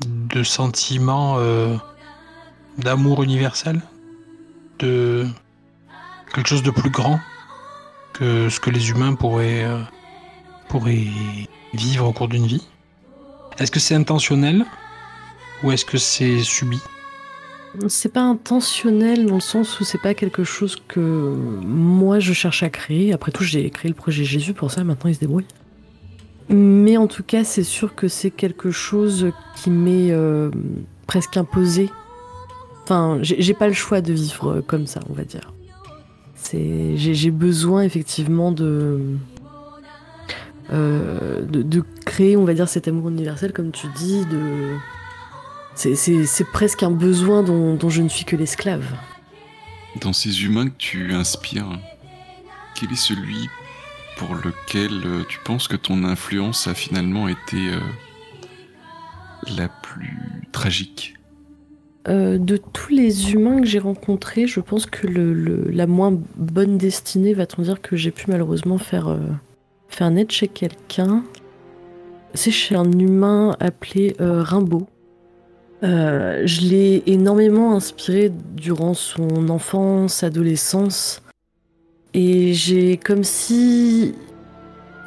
[0.05, 1.37] de sentiment
[2.77, 3.81] d'amour universel,
[4.79, 5.27] de
[6.33, 7.19] quelque chose de plus grand
[8.13, 9.67] que ce que les humains pourraient
[10.69, 11.07] pourraient
[11.73, 12.65] vivre au cours d'une vie?
[13.57, 14.65] Est-ce que c'est intentionnel
[15.63, 16.79] ou est-ce que c'est subi
[17.87, 22.63] c'est pas intentionnel dans le sens où c'est pas quelque chose que moi je cherche
[22.63, 23.13] à créer.
[23.13, 25.45] Après tout, j'ai créé le projet Jésus pour ça, maintenant il se débrouille.
[26.49, 30.49] Mais en tout cas, c'est sûr que c'est quelque chose qui m'est euh,
[31.05, 31.89] presque imposé.
[32.83, 35.53] Enfin, j'ai pas le choix de vivre comme ça, on va dire.
[36.51, 38.99] J'ai besoin effectivement de,
[40.71, 44.75] euh, de, créer, on va dire, cet amour universel, comme tu dis, de...
[45.75, 48.85] C'est presque un besoin dont, je ne suis que l'esclave.
[50.01, 51.79] Dans ces humains que tu inspires,
[52.75, 53.49] quel est celui
[54.17, 57.79] pour lequel euh, tu penses que ton influence a finalement été euh,
[59.55, 60.17] la plus
[60.51, 61.15] tragique?
[62.07, 67.35] De tous les humains que j'ai rencontrés, je pense que le, la moins bonne destinée,
[67.35, 69.15] va-t-on dire, que j'ai pu malheureusement faire
[69.89, 71.23] faire naître chez quelqu'un.
[72.33, 74.87] C'est chez un humain appelé euh, Rimbaud.
[75.83, 81.21] Euh, je l'ai énormément inspiré durant son enfance, adolescence.
[82.13, 84.15] Et j'ai comme si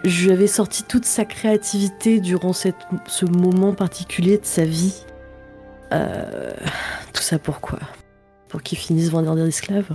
[0.04, 5.04] je lui avais sorti toute sa créativité durant ce moment particulier de sa vie.
[5.92, 6.50] Euh,
[7.12, 7.78] tout ça pourquoi
[8.48, 9.90] Pour qu'il finisse vendeur d'esclaves?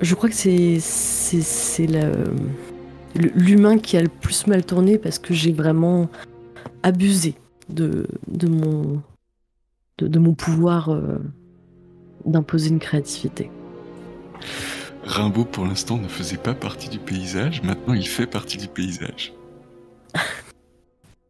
[0.00, 2.10] Je crois que c'est, c'est, la
[3.18, 6.08] l'humain qui a le plus mal tourné parce que j'ai vraiment
[6.82, 7.34] abusé
[7.68, 9.02] de, de, mon,
[9.98, 11.18] de, mon pouvoir euh,
[12.24, 13.50] d'imposer une créativité.
[15.04, 17.62] Rimbaud, pour l'instant, ne faisait pas partie du paysage.
[17.62, 19.32] Maintenant, il fait partie du paysage.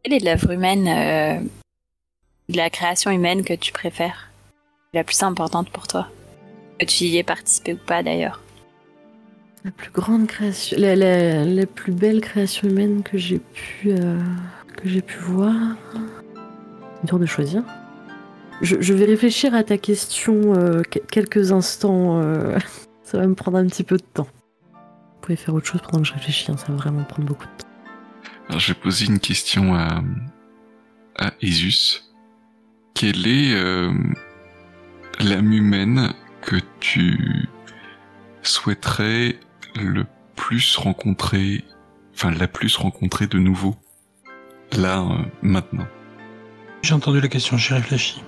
[0.03, 1.39] Quelle est l'œuvre humaine, euh,
[2.49, 4.31] de la création humaine que tu préfères?
[4.93, 6.07] La plus importante pour toi?
[6.79, 8.41] Que tu y aies participé ou pas, d'ailleurs?
[9.65, 14.17] La plus grande création, la, plus belle création humaine que j'ai pu, euh,
[14.77, 15.53] que j'ai pu voir.
[17.03, 17.63] Dur de choisir.
[18.61, 22.21] Je, je vais réfléchir à ta question euh, que- quelques instants.
[22.21, 22.57] euh,
[23.03, 24.27] ça va me prendre un petit peu de temps.
[24.73, 27.45] Vous pouvez faire autre chose pendant que je réfléchis, hein, ça va vraiment prendre beaucoup
[27.45, 27.67] de temps.
[28.47, 30.01] Alors, je vais poser une question à,
[31.17, 32.03] à Esus.
[32.95, 33.53] Quelle est
[35.19, 37.47] l'âme humaine que tu
[38.41, 39.37] souhaiterais
[39.75, 40.05] le
[40.35, 41.63] plus rencontrer,
[42.15, 43.75] enfin la plus rencontrer de nouveau,
[44.77, 45.87] là, euh, maintenant
[46.81, 48.21] J'ai entendu la question, j'y réfléchis.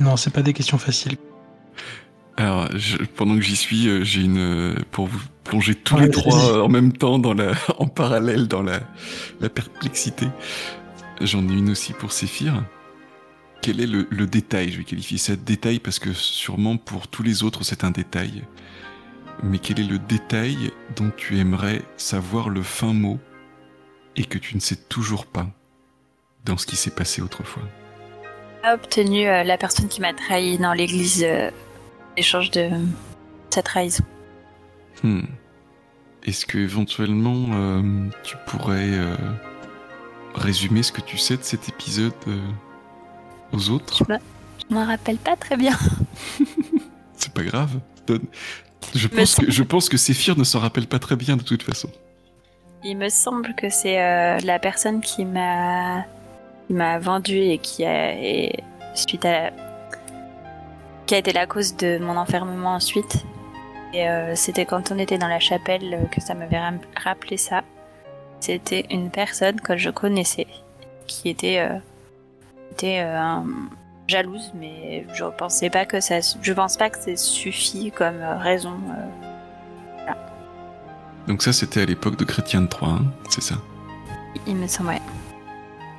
[0.00, 1.16] Non, c'est pas des questions faciles.
[2.36, 6.02] Alors, je- pendant que j'y suis, euh, j'ai une euh, pour vous plonger tous Ouais,
[6.04, 8.80] les trois en même temps dans la, en parallèle dans la,
[9.40, 10.26] la perplexité.
[11.20, 12.64] J'en ai une aussi pour Séphir.
[13.60, 14.72] Quel est le, le détail?
[14.72, 17.90] Je vais qualifier ça de détail parce que sûrement pour tous les autres c'est un
[17.90, 18.42] détail.
[19.42, 23.18] Mais quel est le détail dont tu aimerais savoir le fin mot
[24.16, 25.46] et que tu ne sais toujours pas
[26.44, 27.62] dans ce qui s'est passé autrefois?
[28.62, 31.50] A obtenu euh, la personne qui m'a trahi dans l'église euh,
[32.16, 32.70] l'échange de
[33.50, 34.04] sa trahison.
[35.02, 35.22] Hmm.
[36.24, 38.92] Est-ce que éventuellement euh, tu pourrais
[40.36, 42.12] résumer ce que tu sais de cet épisode
[43.52, 44.04] aux autres?
[44.08, 44.18] Je me,
[44.68, 45.76] je m'en rappelle pas très bien.
[47.16, 47.80] C'est pas grave.
[48.06, 48.26] Donne-
[48.94, 51.62] Je pense que je pense que Séphir ne s'en rappelle pas très bien de toute
[51.62, 51.88] façon.
[52.84, 56.04] Il me semble que c'est euh, la personne qui m'a
[56.68, 58.52] m'a vendu et qui a et
[58.94, 59.50] suite à
[61.06, 63.24] qui a été la cause de mon enfermement ensuite.
[63.94, 66.60] Et euh, c'était quand on était dans la chapelle que ça m'avait
[66.96, 67.62] rappelé ça.
[68.40, 70.46] C'était une personne que je connaissais
[71.06, 71.78] qui était euh,
[72.72, 73.44] était un-
[74.12, 78.36] jalouse, mais je pensais pas que ça je pense pas que ça suffit comme euh,
[78.38, 78.74] raison.
[78.90, 80.12] euh,
[81.28, 83.56] Donc ça c'était à l'époque de Chrétien de Troyes, hein, c'est ça?
[84.46, 84.90] il me semble.
[84.90, 85.00] ouais.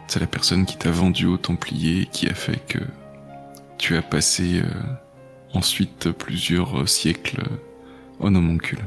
[0.07, 2.79] C'est la personne qui t'a vendu aux Templiers qui a fait que
[3.77, 4.67] tu as passé euh,
[5.53, 7.41] ensuite plusieurs siècles
[8.19, 8.79] en homoncule.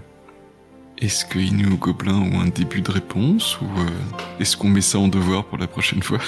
[0.98, 3.86] Est-ce que Inu ou Gobelin ont un début de réponse ou euh,
[4.40, 6.18] est-ce qu'on met ça en devoir pour la prochaine fois?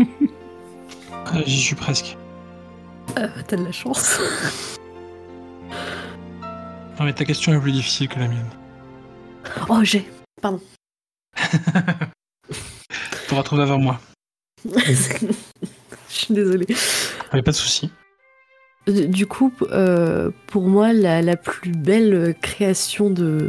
[0.00, 2.16] Euh, J'y suis presque.
[3.18, 4.18] Euh, T'as de la chance.
[6.98, 8.48] Non, mais ta question est plus difficile que la mienne.
[9.68, 10.08] Oh, j'ai.
[10.40, 10.60] Pour
[13.38, 14.00] retrouver avant moi.
[14.64, 15.32] je
[16.08, 16.66] suis désolée.
[17.32, 17.90] Mais pas de souci.
[18.86, 23.48] Du du coup, euh, pour moi, la, la plus belle création de,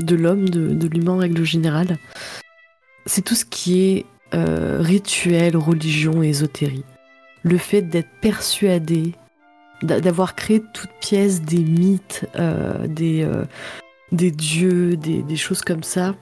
[0.00, 1.98] de l'homme, de, de l'humain en règle générale,
[3.06, 6.84] c'est tout ce qui est euh, rituel, religion et ésotérie.
[7.44, 9.14] Le fait d'être persuadé,
[9.82, 13.44] d'a- d'avoir créé toute pièce des mythes, euh, des, euh,
[14.12, 16.14] des dieux, des, des choses comme ça,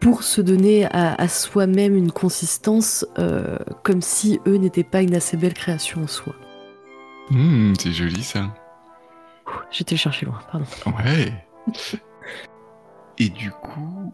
[0.00, 5.14] pour se donner à, à soi-même une consistance euh, comme si eux n'étaient pas une
[5.14, 6.34] assez belle création en soi.
[7.30, 8.54] Hmm, C'est joli ça.
[9.70, 10.66] J'étais chercher loin, pardon.
[11.04, 11.32] Ouais.
[13.18, 14.12] Et du coup,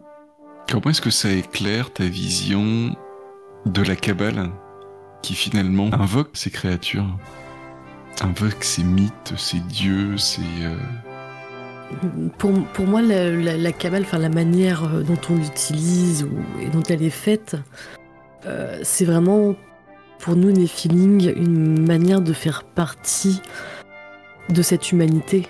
[0.69, 2.95] comment est-ce que ça éclaire ta vision
[3.65, 4.49] de la Kabbale?
[5.25, 7.07] Qui finalement invoque ces créatures
[8.21, 10.41] Invoque ces mythes, ces dieux, ces...
[10.61, 10.77] euh,
[12.37, 16.61] Pour, pour moi, la, la, la Kabbale, enfin la manière euh, dont on l'utilise ou,
[16.61, 17.57] et dont elle est faite,
[18.45, 19.55] euh, c'est vraiment
[20.19, 23.41] pour nous, Nephiling, une manière de faire partie
[24.49, 25.47] de cette humanité.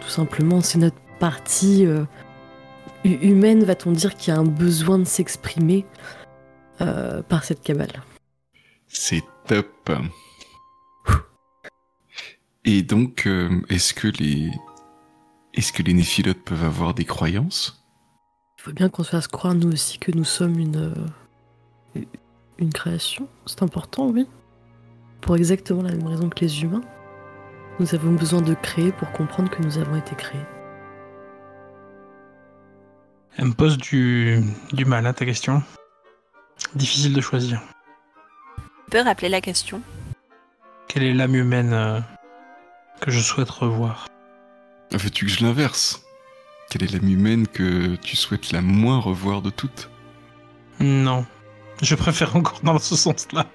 [0.00, 2.04] Tout simplement, c'est notre partie euh,
[3.04, 5.86] hu- humaine, va-t-on dire, qui a un besoin de s'exprimer
[6.80, 8.02] euh, par cette Kabbale.
[8.92, 9.90] C'est top.
[12.64, 14.50] Et donc, euh, est-ce que les...
[15.54, 17.84] Est-ce que les néphilotes peuvent avoir des croyances?
[18.58, 20.94] Il faut bien qu'on se fasse croire, nous aussi, que nous sommes une,
[21.96, 22.02] euh,
[22.58, 23.28] une création.
[23.44, 24.26] C'est important, oui.
[25.20, 26.80] Pour exactement la même raison que les humains.
[27.80, 30.46] Nous avons besoin de créer pour comprendre que nous avons été créés.
[33.36, 34.40] Elle me pose du,
[34.72, 35.62] du mal, hein, ta question.
[36.74, 37.60] Difficile de choisir.
[39.00, 39.80] Rappeler la question
[40.88, 42.00] Quelle est l'âme humaine euh,
[43.00, 44.06] que je souhaite revoir?
[44.92, 46.02] Veux-tu que je l'inverse
[46.70, 49.90] Quelle est l'âme humaine que tu souhaites la moins revoir de toutes?
[50.78, 51.24] Non.
[51.80, 53.46] Je préfère encore dans ce sens-là.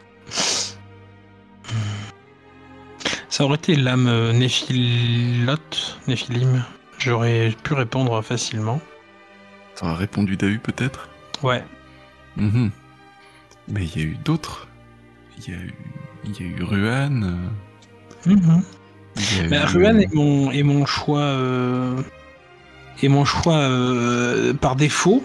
[3.29, 6.65] Ça aurait été l'âme euh, néphilote, néphilim.
[6.97, 8.81] J'aurais pu répondre facilement.
[9.75, 11.07] T'auras répondu Dahu peut-être?
[11.43, 11.63] Ouais.
[12.35, 12.71] Mhm.
[13.67, 14.67] Mais il y a eu d'autres.
[15.37, 15.73] Il y a eu,
[16.25, 17.23] il y a eu Ruan.
[17.23, 18.63] euh, Mhm.
[19.51, 21.19] eu- Ruan est mon, est mon choix.
[21.19, 22.01] euh,
[23.03, 25.23] est mon choix euh, par défaut.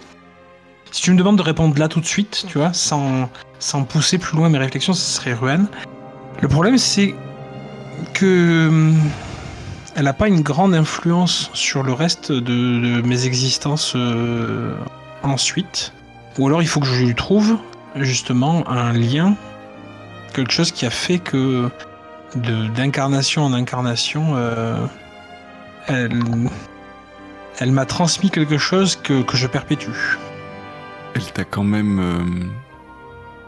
[0.91, 4.19] Si tu me demandes de répondre là tout de suite, tu vois, sans, sans pousser
[4.19, 5.67] plus loin mes réflexions, ce serait Ruan.
[6.43, 7.15] Le problème, c'est
[8.13, 8.93] que
[9.95, 14.75] elle n'a pas une grande influence sur le reste de, de mes existences euh,
[15.23, 15.93] ensuite.
[16.39, 17.59] Ou alors il faut que je lui trouve
[17.97, 19.35] justement un lien,
[20.33, 21.69] quelque chose qui a fait que
[22.35, 24.87] de- d'incarnation en incarnation, euh,
[25.87, 26.21] elle,
[27.59, 29.91] elle m'a transmis quelque chose que, que je perpétue.
[31.15, 31.99] Elle t'a quand même.
[32.01, 32.47] euh,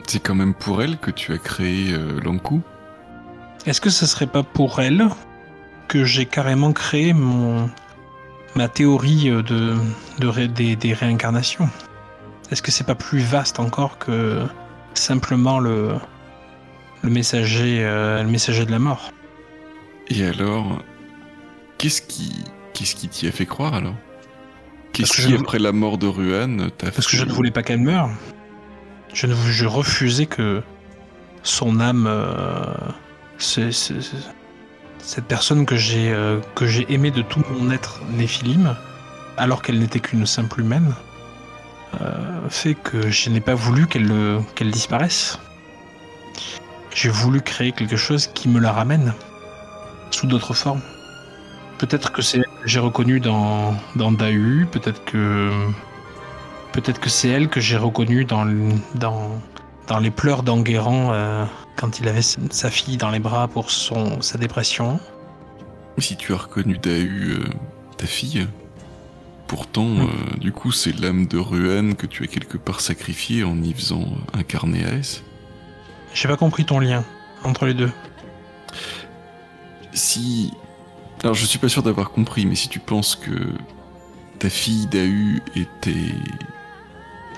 [0.07, 2.61] C'est quand même pour elle que tu as créé euh, Lankou.
[3.67, 5.09] Est-ce que ce serait pas pour elle
[5.89, 7.71] que j'ai carrément créé mon
[8.55, 11.69] ma théorie euh, de, des, des réincarnations?
[12.51, 14.43] Est-ce que c'est pas plus vaste encore que
[14.93, 15.95] simplement le
[17.05, 19.11] le messager euh, le messager de la mort
[20.09, 20.83] Et alors,
[21.79, 22.33] qu'est-ce qui,
[22.73, 23.95] qu'est-ce qui t'y a fait croire alors?
[24.93, 27.51] Qu'est-ce que qui, je- après la mort de Ruan, t'a Parce que je ne voulais
[27.51, 28.11] pas qu'elle meure.
[29.13, 30.63] Je, ne, je refusais que
[31.43, 32.65] son âme, euh,
[33.39, 34.17] c'est- c'est- c'est-
[34.99, 38.75] cette personne que j'ai euh, que j'ai aimée de tout mon être néphilim,
[39.37, 40.95] alors qu'elle n'était qu'une simple humaine,
[42.01, 44.11] euh, fait que je n'ai pas voulu qu'elle
[44.55, 45.39] qu'elle disparaisse.
[46.95, 49.13] J'ai voulu créer quelque chose qui me la ramène
[50.11, 50.81] sous d'autres formes.
[51.79, 55.51] Peut-être que c'est elle que j'ai reconnu dans, dans Dahu, peut-être que
[56.73, 59.41] Peut-être que c'est elle que j'ai reconnue dans, le- dans,
[59.87, 61.45] dans les pleurs d'Enguerrand euh,
[61.77, 64.99] quand il avait sa fille dans les bras pour son, sa dépression.
[65.99, 67.45] Si tu as reconnu Dahu, euh,
[67.97, 68.49] ta fille,
[69.47, 70.07] pourtant, euh,
[70.41, 74.09] du coup, c'est l'âme de Ruan que tu as quelque part sacrifiée en y faisant
[74.33, 75.23] incarner Aes.
[76.15, 77.05] J'ai pas compris ton lien
[77.43, 77.91] entre les deux.
[79.93, 80.53] Si.
[81.23, 83.33] Alors, je suis pas sûr d'avoir compris, mais si tu penses que
[84.39, 86.15] ta fille Dahu était.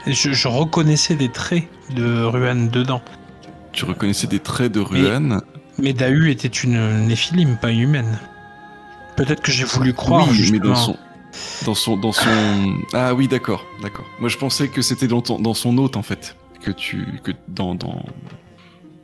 [0.06, 3.02] Je, je reconnaissais des traits de Ruan dedans.
[3.72, 5.40] Tu reconnaissais des traits de Ruan,
[5.78, 8.18] Mais Dahu était une néphilim, pas une humaine.
[9.16, 10.96] Peut-être que j'ai voulu croire oui, mais dans son.
[11.64, 12.78] Dans son, dans son.
[12.92, 14.06] Ah oui, d'accord, d'accord.
[14.20, 16.36] Moi, je pensais que c'était dans, dans son hôte, en fait.
[16.62, 17.06] Que tu.
[17.22, 18.04] Que dans, dans,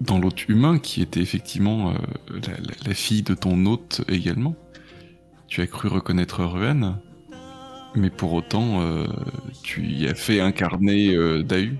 [0.02, 2.40] dans l'hôte humain, qui était effectivement euh,
[2.86, 4.56] la, fille de ton hôte également.
[5.46, 6.98] Tu as cru reconnaître Ruan,
[7.94, 9.06] mais pour autant, euh,
[9.62, 11.78] tu y as fait incarner euh, Dahu.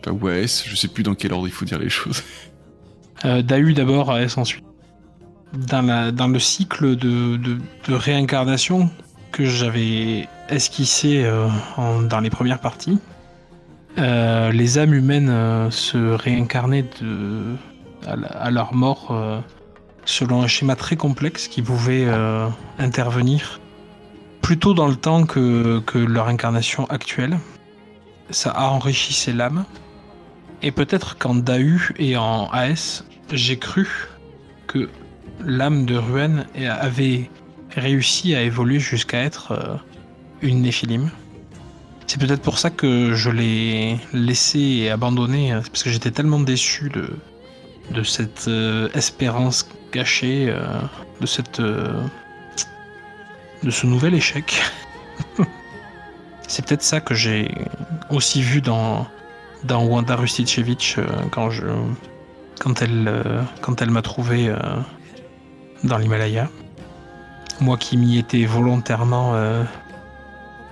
[0.00, 2.22] Enfin, ou Aes, je sais plus dans quel ordre il faut dire les choses.
[3.24, 4.64] Euh, Dahu d'abord, Aes ensuite.
[5.54, 8.90] Dans, la, dans le cycle de, de, réincarnation
[9.32, 11.24] que j'avais esquissé
[11.78, 12.98] dans les premières parties,
[13.98, 16.88] euh, les âmes humaines euh, se réincarnaient
[18.06, 19.40] à, leur mort euh,
[20.04, 22.06] selon un schéma très complexe qui pouvait
[22.78, 23.60] intervenir
[24.42, 27.38] plus tôt dans le temps que, leur incarnation actuelle.
[28.30, 29.64] Ça a enrichi l'âme.
[30.62, 33.88] Et peut-être qu'en Dahu et en AS, j'ai cru
[34.66, 34.88] que
[35.40, 37.30] l'âme de Ruan avait
[37.74, 39.80] réussi à évoluer jusqu'à être
[40.42, 41.10] une Néphilim.
[42.06, 46.40] C'est peut-être pour ça que je l'ai laissé et abandonné, euh, parce que j'étais tellement
[46.40, 50.80] déçu de, cette euh, espérance gâchée, euh,
[51.20, 52.02] de cette euh,
[53.62, 54.62] de ce nouvel échec.
[56.46, 57.50] C'est peut-être ça que j'ai
[58.10, 59.06] aussi vu dans
[59.64, 60.98] dans Wanda Rustichevich
[61.30, 61.64] quand je
[62.60, 63.10] quand elle
[63.62, 64.54] quand elle m'a trouvé
[65.84, 66.50] dans l'Himalaya.
[67.60, 69.32] Moi qui m'y étais volontairement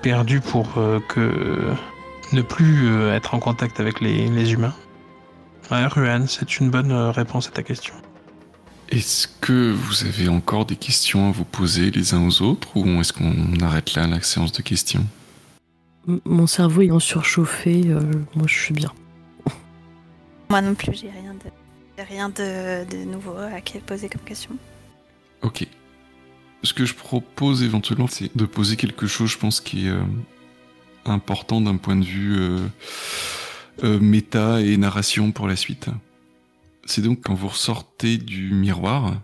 [0.03, 1.73] perdu pour euh, que
[2.33, 4.75] ne plus euh, être en contact avec les, les humains.
[5.71, 7.95] Ouais, Ruan, c'est une bonne euh, réponse à ta question.
[8.91, 12.85] Est-ce que vous avez encore des questions à vous poser les uns aux autres ou
[13.01, 15.07] est-ce qu'on arrête là la séance de questions?
[16.09, 18.01] M- Mon cerveau ayant surchauffé, euh,
[18.35, 18.93] moi je suis bien.
[20.51, 21.51] Moi non plus, j'ai rien de,
[21.97, 24.51] j'ai rien de, de nouveau à poser comme question.
[25.43, 25.67] Ok.
[26.65, 30.03] Ce que je propose éventuellement, c'est de poser quelque chose, je pense, qui est euh,
[31.05, 32.59] important d'un point de vue euh,
[33.83, 35.89] euh, méta et narration pour la suite.
[36.85, 39.21] C'est donc quand vous ressortez du miroir,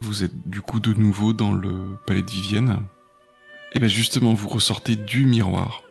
[0.00, 2.80] vous êtes du coup de nouveau dans le palais de Vivienne.
[3.72, 5.82] Et bien justement, vous ressortez du miroir.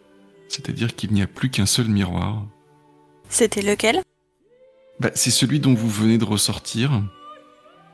[0.50, 2.46] C'est-à-dire qu'il n'y a plus qu'un seul miroir.
[3.30, 4.04] C'était lequel?
[5.00, 7.02] Bah, c'est celui dont vous venez de ressortir.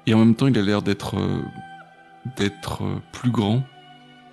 [0.06, 1.16] Et en même temps, il a l'air d'être
[2.38, 3.64] d'être euh, plus grand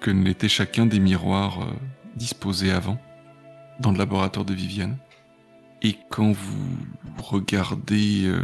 [0.01, 1.72] que ne l'était chacun des miroirs euh,
[2.14, 2.99] disposés avant
[3.80, 4.97] dans le laboratoire de Viviane.
[5.82, 6.76] Et quand vous
[7.18, 8.41] regardez euh,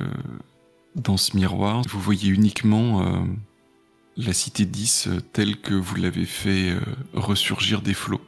[0.95, 3.24] dans ce miroir, vous voyez uniquement
[4.16, 6.76] la cité 10 euh, telle que vous l'avez fait
[7.14, 8.20] ressurgir des flots,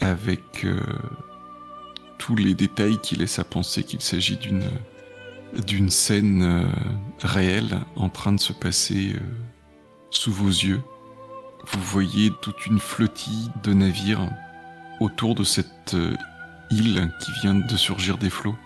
[0.00, 0.66] avec
[2.18, 4.64] tous les détails qui laissent à penser qu'il s'agit d'une
[5.66, 6.66] d'une scène
[7.20, 9.14] réelle en train de se passer
[10.10, 10.82] sous vos yeux.
[11.66, 14.30] Vous voyez toute une flottille de navires
[15.00, 16.14] autour de cette euh,
[16.70, 18.56] île qui vient de surgir des flots.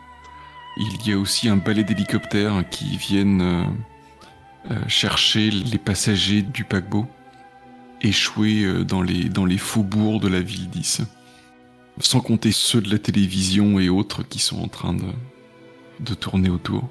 [0.77, 3.67] Il y a aussi un balai d'hélicoptères qui viennent
[4.89, 7.07] chercher les passagers du paquebot
[8.01, 11.03] échoués dans les, dans les faubourgs de la ville 10.
[12.01, 15.13] Sans compter ceux de la télévision et autres qui sont en train de,
[16.01, 16.89] de tourner autour.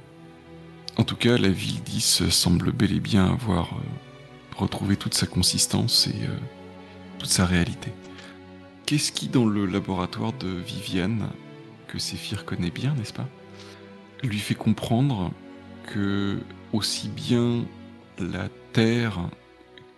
[0.97, 3.69] En tout cas, la ville 10 semble bel et bien avoir
[4.53, 6.37] euh, retrouvé toute sa consistance et euh,
[7.19, 7.91] toute sa réalité.
[8.85, 11.29] Qu'est-ce qui, dans le laboratoire de Viviane,
[11.87, 13.27] que Séphir connaît bien, n'est-ce pas,
[14.23, 15.31] lui fait comprendre
[15.87, 16.39] que
[16.73, 17.65] aussi bien
[18.19, 19.29] la terre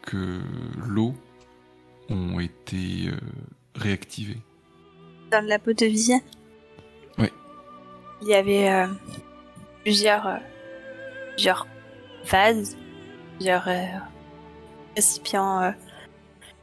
[0.01, 0.41] que
[0.77, 1.13] l'eau
[2.09, 3.17] ont été euh,
[3.75, 4.41] réactivées?
[5.31, 6.21] Dans le labo de Viviane?
[7.17, 7.27] Oui.
[8.21, 8.87] Il y avait
[9.83, 10.39] plusieurs
[11.35, 11.67] plusieurs
[12.25, 12.77] vases,
[13.37, 13.67] plusieurs
[14.93, 15.71] euh, récipients euh,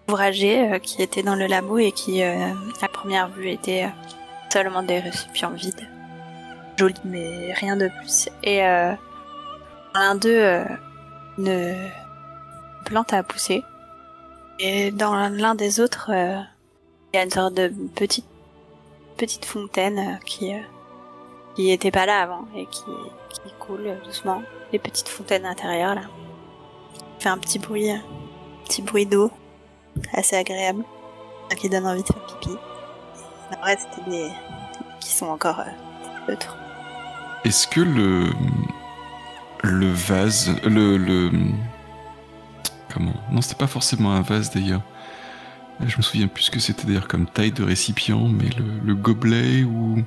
[0.09, 3.89] ouvragés euh, qui étaient dans le labo et qui, à première vue, étaient
[4.53, 5.89] seulement des récipients vides.
[6.77, 8.29] Jolis, mais rien de plus.
[8.43, 10.65] Et l'un d'eux,
[11.39, 11.75] une
[12.87, 13.63] plante a poussé.
[14.59, 18.27] Et dans l'un des autres, il y a une sorte de petite,
[19.19, 20.53] petite fontaine qui,
[21.55, 22.85] qui était pas là avant et qui,
[23.29, 26.03] qui coule doucement les petites fontaines intérieures là.
[27.19, 27.91] Fait un petit bruit,
[28.71, 29.33] petit bruit d'eau,
[30.13, 30.85] assez agréable,
[31.57, 32.57] qui donne envie de faire pipi.
[33.51, 34.29] Le reste, des
[35.01, 36.37] qui sont encore euh,
[37.45, 38.31] Est-ce que le
[39.65, 41.31] le vase, le, le
[42.95, 43.13] comment?
[43.33, 44.83] Non, c'était pas forcément un vase d'ailleurs.
[45.85, 48.95] Je me souviens plus ce que c'était d'ailleurs comme taille de récipient, mais le, le
[48.95, 50.05] gobelet ou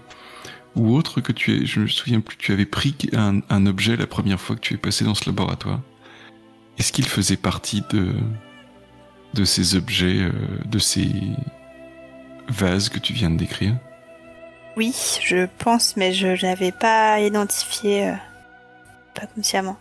[0.77, 4.07] ou autre que tu es, je me souviens plus, tu avais pris un, objet la
[4.07, 5.81] première fois que tu es passé dans ce laboratoire.
[6.79, 8.13] Est-ce qu'il faisait partie de,
[9.33, 10.31] de ces objets, euh,
[10.65, 11.09] de ces
[12.49, 13.75] vases que tu viens de décrire
[14.77, 18.13] Oui, je pense, mais je n'avais pas identifié, euh,
[19.15, 19.77] pas consciemment.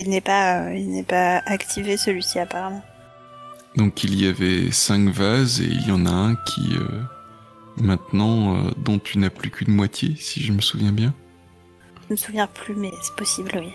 [0.00, 2.82] Il n'est pas, euh, il n'est pas activé celui-ci apparemment.
[3.76, 6.74] Donc il y avait cinq vases et il y en a un qui
[7.78, 11.14] maintenant dont tu n'as plus qu'une moitié, si je me souviens bien.
[12.06, 13.72] Je me souviens plus, mais c'est possible, oui.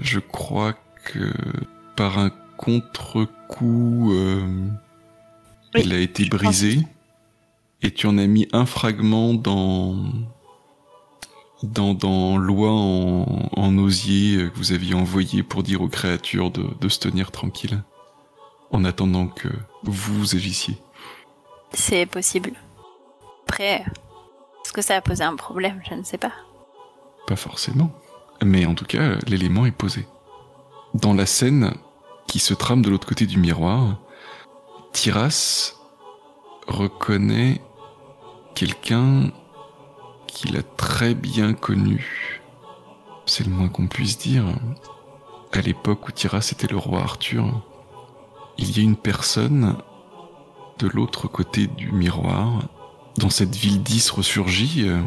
[0.00, 0.72] Je crois
[1.04, 1.34] que
[1.96, 2.30] par un
[2.60, 4.66] contre-coup, euh,
[5.74, 6.86] il a été brisé.
[7.82, 9.96] Et tu en as mis un fragment dans
[11.62, 16.66] dans, dans loi en, en osier que vous aviez envoyé pour dire aux créatures de,
[16.78, 17.82] de se tenir tranquilles
[18.70, 19.48] en attendant que
[19.82, 20.76] vous agissiez.
[21.72, 22.52] C'est possible.
[23.44, 23.84] Après,
[24.62, 25.80] est-ce que ça a posé un problème?
[25.88, 26.32] Je ne sais pas.
[27.26, 27.90] Pas forcément.
[28.44, 30.06] Mais en tout cas, l'élément est posé.
[30.94, 31.72] Dans la scène
[32.26, 33.98] qui se trame de l'autre côté du miroir,
[34.92, 35.74] Tiras
[36.66, 37.60] reconnaît
[38.54, 39.30] quelqu'un
[40.26, 42.40] qu'il a très bien connu.
[43.26, 44.44] C'est le moins qu'on puisse dire.
[45.52, 47.62] À l'époque où Tiras était le roi Arthur,
[48.58, 49.76] il y a une personne
[50.78, 52.62] de l'autre côté du miroir,
[53.16, 55.02] dans cette ville 10 ressurgie, euh,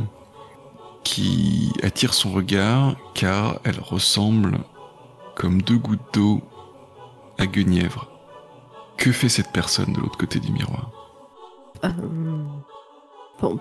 [1.04, 4.60] qui attire son regard car elle ressemble
[5.36, 6.42] comme deux gouttes d'eau
[7.46, 8.10] Guenièvre.
[8.98, 10.92] Que fait cette personne de l'autre côté du miroir?
[11.84, 11.90] Euh,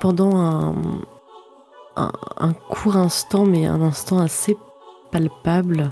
[0.01, 0.75] Pendant
[1.97, 4.57] un, court instant, mais un instant assez
[5.11, 5.91] palpable,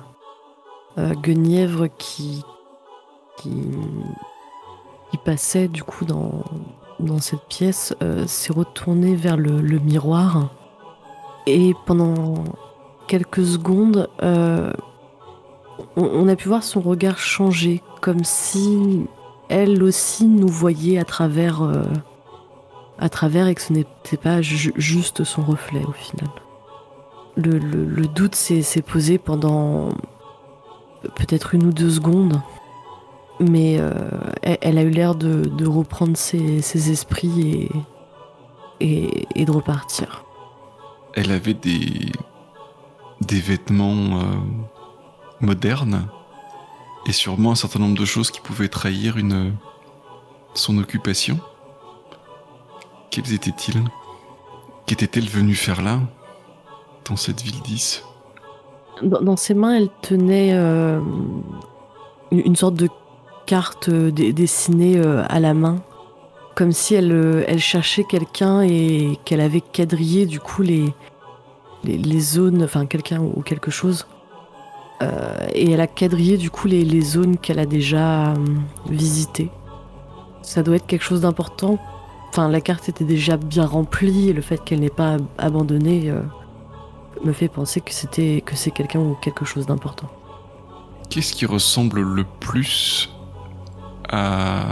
[0.99, 2.45] euh, Guenièvre qui,
[3.37, 3.71] qui
[5.11, 6.45] qui passait du coup dans,
[7.19, 10.51] cette pièce euh, s'est retourné vers le, miroir
[11.47, 12.45] et pendant
[13.09, 14.09] quelques secondes,
[15.97, 19.07] on, a pu voir son regard changer, comme si
[19.49, 21.83] elle aussi nous voyait à travers, euh,
[22.99, 26.31] à travers et que ce n'était pas juste son reflet au final.
[27.37, 29.89] Le, doute s'est posé pendant
[31.15, 32.41] peut-être une ou deux secondes
[33.41, 33.91] mais euh,
[34.43, 37.69] elle, a eu l'air de, reprendre ses, esprits
[38.81, 40.25] et, de repartir.
[41.15, 42.13] Elle avait des,
[43.23, 44.25] des vêtements euh,
[45.41, 46.09] modernes
[47.07, 49.55] et sûrement un certain nombre de choses qui pouvaient trahir une,
[50.55, 51.39] son occupation.
[53.11, 53.83] Quels étaient-ils?
[54.87, 56.01] Qu'était-elle venue faire là,
[57.05, 58.05] dans cette ville 10
[59.03, 61.01] dans, ses mains, elle tenait euh,
[62.31, 62.89] une sorte de
[63.47, 65.79] cartes euh, dessinées euh, à la main,
[66.55, 70.93] comme si elle, elle cherchait quelqu'un et qu'elle avait quadrillé du coup les,
[71.83, 74.07] les, les zones, enfin quelqu'un ou quelque chose.
[75.03, 78.35] Euh, et elle a quadrillé du coup les, zones qu'elle a déjà euh,
[78.89, 79.51] visitées.
[80.43, 81.79] Ça doit être quelque chose d'important.
[82.29, 86.21] Enfin, la carte était déjà bien remplie et le fait qu'elle n'ait pas abandonné euh,
[87.25, 90.09] me fait penser que c'était que c'est quelqu'un ou quelque chose d'important.
[91.09, 93.11] Qu'est-ce qui ressemble le plus
[94.09, 94.67] à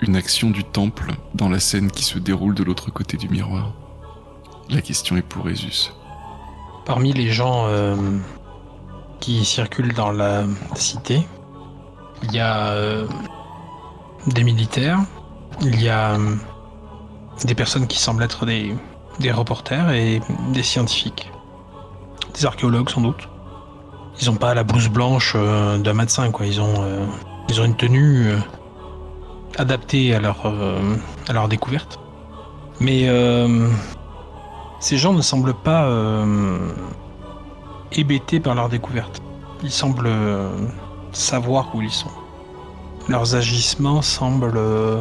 [0.00, 3.72] une action du temple dans la scène qui se déroule de l'autre côté du miroir?
[4.68, 5.92] La question est pour Esus.
[6.88, 7.94] Parmi les gens euh,
[9.20, 11.28] qui circulent dans la cité,
[12.22, 13.06] il y a euh,
[14.26, 14.98] des militaires,
[15.60, 16.34] il y a euh,
[17.44, 18.74] des personnes qui semblent être des,
[19.30, 20.22] reporters et
[20.54, 21.30] des scientifiques.
[22.32, 23.28] Des archéologues sans doute.
[24.22, 26.46] Ils ont pas la blouse blanche d'un médecin, quoi.
[26.46, 26.86] Ils ont,
[27.50, 28.32] ils ont une tenue
[29.58, 30.46] adaptée à leur,
[31.28, 32.00] à leur découverte.
[32.80, 33.06] Mais
[34.80, 36.72] ces gens ne semblent pas euh,
[37.92, 39.20] hébétés par leur découverte.
[39.62, 40.50] Ils semblent euh,
[41.12, 42.10] savoir où ils sont.
[43.08, 45.00] Leurs agissements semblent euh,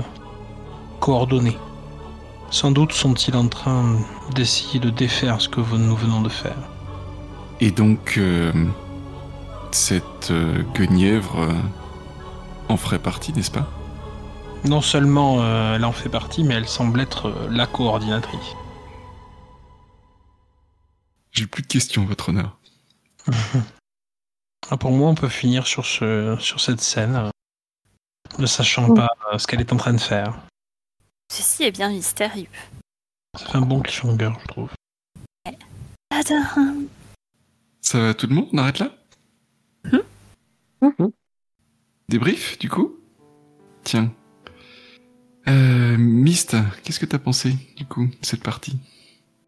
[0.99, 1.57] coordonnés.
[2.49, 3.97] Sans doute sont-ils en train
[4.33, 6.57] d'essayer de défaire ce que nous venons de faire.
[7.59, 8.21] Et donc,
[9.71, 10.31] cette
[10.73, 11.49] guenièvre
[12.69, 13.67] en ferait partie, n'est-ce pas?
[14.63, 15.43] Non seulement
[15.75, 18.55] elle en fait partie, mais elle semble être la coordinatrice.
[21.37, 22.57] J'ai plus de questions, votre honneur.
[24.71, 27.29] Ah, Pour moi, on peut finir sur, ce, sur cette scène, euh,
[28.39, 30.35] ne sachant pas euh, ce qu'elle est en train de faire.
[31.31, 32.47] Ceci est bien mystérieux.
[33.37, 34.71] Ça fait un bon cliffhanger, je trouve.
[37.81, 38.49] Ça va tout le monde?
[38.53, 38.91] On arrête là?
[40.81, 41.11] Mhm.
[42.09, 42.95] Débrief, du coup?
[43.83, 44.11] Tiens.
[45.47, 48.79] Euh, Mist, qu'est-ce que t'as pensé, du coup, de cette partie?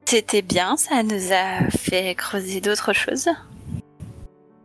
[0.09, 3.29] C'était bien, ça nous a fait creuser d'autres choses.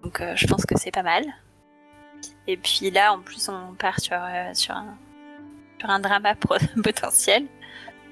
[0.02, 1.22] Donc euh, je pense que c'est pas mal.
[2.46, 4.96] Et puis là, en plus, on part sur, euh, sur, un,
[5.78, 6.34] sur un drama
[6.82, 7.44] potentiel,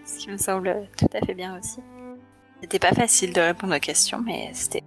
[0.04, 1.78] ce qui me semble tout à fait bien aussi.
[2.60, 4.82] C'était pas facile de répondre aux questions, mais c'était...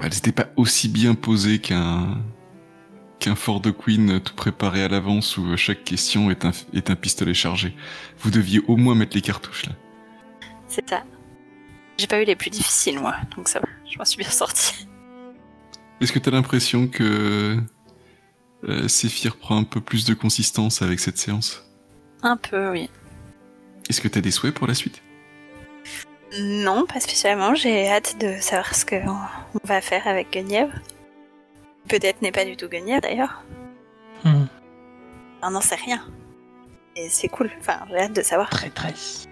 [0.00, 2.18] Elle pas aussi bien posée qu'un
[3.20, 6.96] qu'un fort de Queen tout préparé à l'avance où chaque question est un, est un
[6.96, 7.76] pistolet chargé.
[8.18, 9.72] Vous deviez au moins mettre les cartouches là.
[10.66, 11.04] C'est ça.
[11.98, 14.88] J'ai pas eu les plus difficiles, moi, donc ça va, je m'en suis bien sortie.
[16.00, 17.56] Est-ce que t'as l'impression que
[18.68, 21.64] euh, Séphir prend un peu plus de consistance avec cette séance?
[22.22, 22.90] Un peu, oui.
[23.88, 25.02] Est-ce que t'as des souhaits pour la suite?
[26.40, 27.54] Non, pas spécialement.
[27.54, 29.16] J'ai hâte de savoir ce qu'on
[29.54, 30.72] on va faire avec Guenièvre.
[31.88, 33.44] Peut-être n'est pas du tout Guenièvre d'ailleurs.
[34.24, 34.46] Hmm.
[35.42, 36.02] On n'en sait rien.
[36.96, 37.50] Et c'est cool.
[37.60, 38.48] Enfin, j'ai hâte de savoir.
[38.50, 39.28] Traîtresse.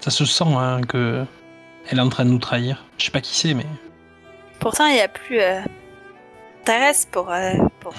[0.00, 1.24] Ça se sent hein, que
[1.88, 2.84] elle est en train de nous trahir.
[2.98, 3.66] Je sais pas qui c'est, mais
[4.60, 5.60] Pourtant, il n'y a plus euh,
[6.64, 7.94] Thérèse pour, euh, pour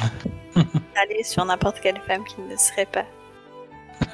[0.95, 3.05] aller sur n'importe quelle femme qui ne serait pas.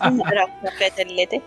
[0.00, 1.42] Alors qu'en fait, elle l'était.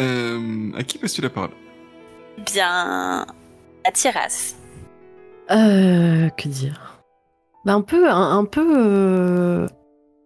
[0.00, 1.50] euh, À qui passes-tu la parole?
[2.52, 3.26] Bien.
[3.84, 4.54] À Tiras.
[5.50, 7.00] Euh, que dire?
[7.64, 9.66] Bah, Un peu, un, un peu euh,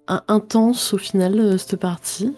[0.09, 2.37] intense au final, euh, cette partie.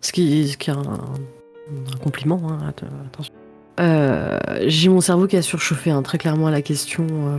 [0.00, 3.32] Ce, qui, ce qui est un, un compliment, hein, att- attention.
[3.80, 7.06] Euh, J'ai mon cerveau qui a surchauffé hein, très clairement à la question.
[7.10, 7.38] euh.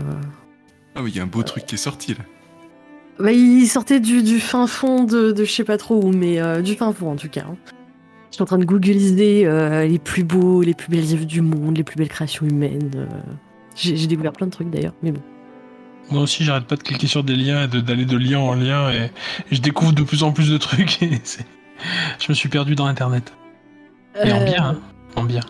[0.96, 2.24] Ah oui, il y a un beau truc qui est sorti là.
[3.20, 6.40] Bah, il sortait du, du fin fond de, de je sais pas trop où, mais
[6.40, 7.46] euh, du fin fond en tout cas.
[7.50, 7.56] hein.
[8.30, 11.42] Je suis en train de googliser euh, les plus beaux, les plus belles œuvres du
[11.42, 12.92] monde, les plus belles créations humaines.
[12.96, 13.08] euh.
[13.76, 15.22] J'ai découvert plein de trucs d'ailleurs, mais bon.
[16.12, 18.92] moi aussi j'arrête pas de cliquer sur des liens et d'aller de, lien en lien
[18.92, 19.12] et,
[19.52, 21.46] et je découvre de plus en plus de trucs et c'est-
[22.20, 23.34] je me suis perdu dans internet.
[24.24, 24.80] Et en Euh, bien, hein.
[25.16, 25.42] en bien.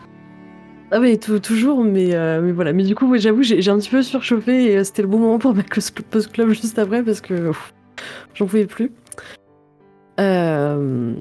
[0.91, 2.71] Ah oui, tou- toujours, mais, euh, mais voilà.
[2.73, 5.19] Mais du coup, ouais, j'avoue, j'ai un petit peu surchauffé et euh, c'était le bon
[5.19, 7.51] moment pour ma post club juste après parce que
[8.33, 8.91] j'en pouvais plus.
[10.19, 11.13] Euh,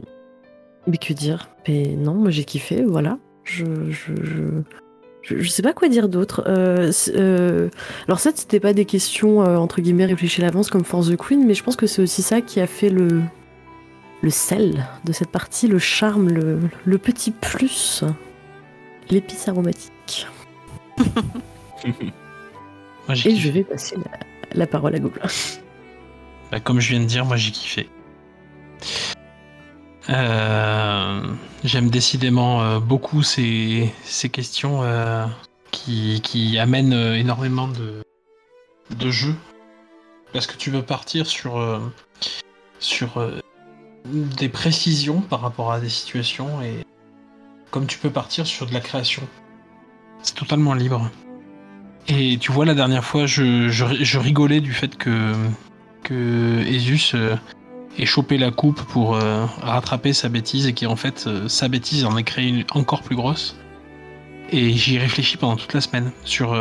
[0.87, 1.49] Mais que dire?
[1.69, 3.19] Mais non, moi j'ai kiffé, voilà.
[3.45, 4.43] Je, je, je,
[5.23, 6.43] je, je sais pas quoi dire d'autre.
[6.49, 11.45] Alors ça, c'était pas des questions entre guillemets réfléchies à l'avance comme Force the Queen,
[11.45, 13.21] mais je pense que c'est aussi ça qui a fait le
[14.27, 18.03] le sel de cette partie, le charme, le, le petit plus,
[19.09, 20.27] l'épice aromatique.
[21.87, 21.95] Moi,
[23.11, 23.37] Et kiffé.
[23.37, 24.19] je vais passer la,
[24.53, 25.29] la parole à Gobelin.
[26.51, 27.89] Bah, comme je viens de dire, moi j'ai kiffé.
[30.11, 31.23] Euh,
[31.63, 35.25] J'aime décidément euh, beaucoup ces, ces questions euh,
[35.71, 38.03] qui, qui amènent énormément de,
[38.91, 39.37] de jeux.
[40.33, 41.81] Parce que tu veux partir sur,
[42.81, 43.25] sur
[44.13, 46.85] des précisions par rapport à des situations et
[47.71, 49.23] comme tu peux partir sur de la création.
[50.23, 51.11] C'est totalement libre.
[52.09, 55.35] Et tu vois, la dernière fois, je, je- rigolais du fait que,
[56.05, 57.37] que Esus euh,
[57.99, 61.69] ait chopé la coupe pour euh, rattraper sa bêtise et qui en fait, euh, sa
[61.69, 63.57] bêtise en a créé une encore plus grosse.
[64.53, 66.57] Et j'y réfléchis pendant toute la semaine sur,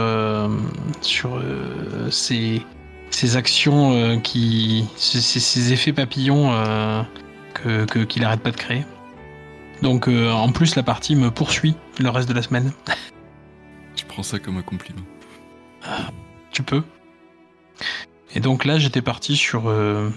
[1.02, 1.40] sur
[2.10, 2.64] ces,
[3.12, 4.86] ces actions qui.
[4.98, 6.52] ces effets papillons
[7.66, 8.86] euh, que- qu'il arrête pas de créer.
[9.82, 12.72] Donc euh, en plus, la partie me poursuit le reste de la semaine.
[13.96, 15.02] Je prends ça comme un compliment.
[16.52, 16.84] Tu peux.
[18.34, 19.68] Et donc là, j'étais parti sur.
[19.68, 20.10] euh,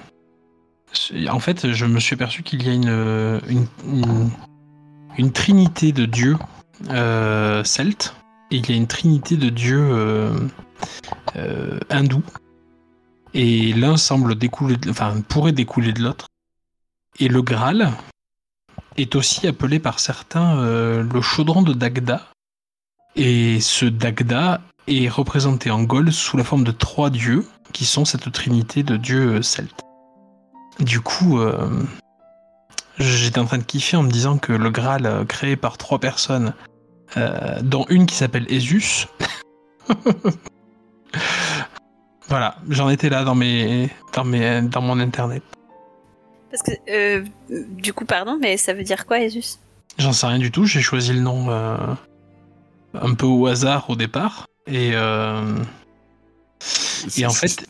[1.29, 4.31] En fait, je me suis aperçu qu'il y a une, euh, une, une,
[5.19, 6.37] une trinité de dieux
[6.91, 8.15] euh, celtes
[8.51, 10.39] et il y a une trinité de dieux
[11.91, 12.23] hindous.
[13.35, 16.29] Et l'un semble découler, de- enfin pourrait découler de l'autre.
[17.21, 17.93] Et le Graal
[18.97, 22.23] est aussi appelé par certains euh, le chaudron de Dagda.
[23.17, 28.05] Et ce Dagda est représenté en Gaule sous la forme de trois dieux, qui sont
[28.05, 29.83] cette trinité de dieux euh, celtes.
[30.81, 31.85] Du coup, euh,
[32.99, 36.55] j'étais en train de kiffer en me disant que le Graal créé par trois personnes,
[37.63, 39.09] dont une qui s'appelle Esus.
[42.29, 45.43] voilà, j'en étais là dans mes, dans mes, dans mon internet.
[46.51, 49.59] Parce que, euh, du coup, pardon, mais ça veut dire quoi, Esus
[49.99, 50.65] J'en sais rien du tout.
[50.65, 51.77] J'ai choisi le nom euh,
[52.95, 55.57] un peu au hasard au départ, et euh,
[57.17, 57.67] et en fait,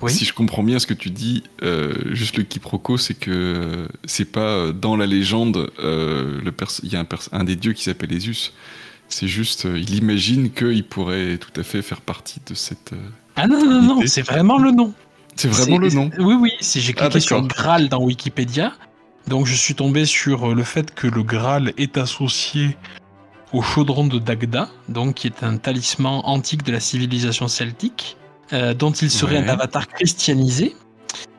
[0.00, 0.12] oui.
[0.12, 4.30] Si je comprends bien ce que tu dis, euh, juste le quiproquo, c'est que c'est
[4.30, 6.52] pas dans la légende, euh, le
[6.84, 8.52] il y a un, des dieux qui s'appelle Esus.
[9.08, 12.92] C'est juste, euh, il imagine qu'il pourrait tout à fait faire partie de cette.
[12.92, 14.06] euh, Ah non, non, non, Idée.
[14.06, 14.92] c'est vraiment le nom.
[15.38, 16.10] C'est vraiment le nom.
[16.18, 17.40] Oui, oui, si j'ai Ah, cliqué sur.
[17.46, 18.72] Graal dans Wikipédia,
[19.28, 22.76] donc je suis tombé sur euh, le fait que le Graal est associé
[23.52, 28.16] au chaudron de Dagda, donc qui est un talisman antique de la civilisation celtique,
[28.52, 29.44] euh, dont il serait Ouais.
[29.44, 30.74] un avatar christianisé.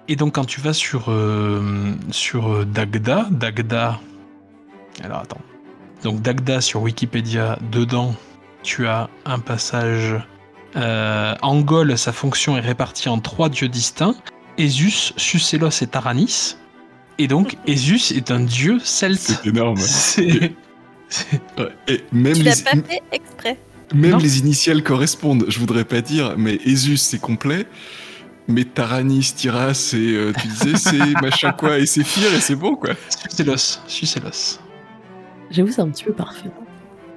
[0.07, 3.99] Et donc quand tu vas sur, euh, sur Dagda, Dagda...
[5.03, 5.41] Alors attends.
[6.03, 8.15] Donc Dagda sur Wikipédia, dedans,
[8.63, 10.15] tu as un passage...
[10.75, 14.15] Euh, en Gaule, sa fonction est répartie en trois dieux distincts,
[14.59, 16.57] Esus, Sucélos et Taranis.
[17.17, 19.19] Et donc, Esus est un dieu celte.
[19.19, 19.77] C'est énorme.
[19.77, 20.53] C'est...
[21.09, 21.41] c'est-.
[21.87, 23.57] Et même, Tu les, l'as pas fait exprès.
[23.93, 24.17] même Non.
[24.17, 25.45] les initiales correspondent.
[25.47, 27.65] Je voudrais pas dire, mais Esus c'est complet.
[28.47, 32.75] Mais Taranis, Tiras, et euh, tu disais c'est machin quoi, et Séphir, et c'est bon
[32.75, 32.91] quoi.
[33.29, 34.59] Sucélos, Sucélos.
[35.51, 36.49] J'avoue, c'est un petit peu parfait.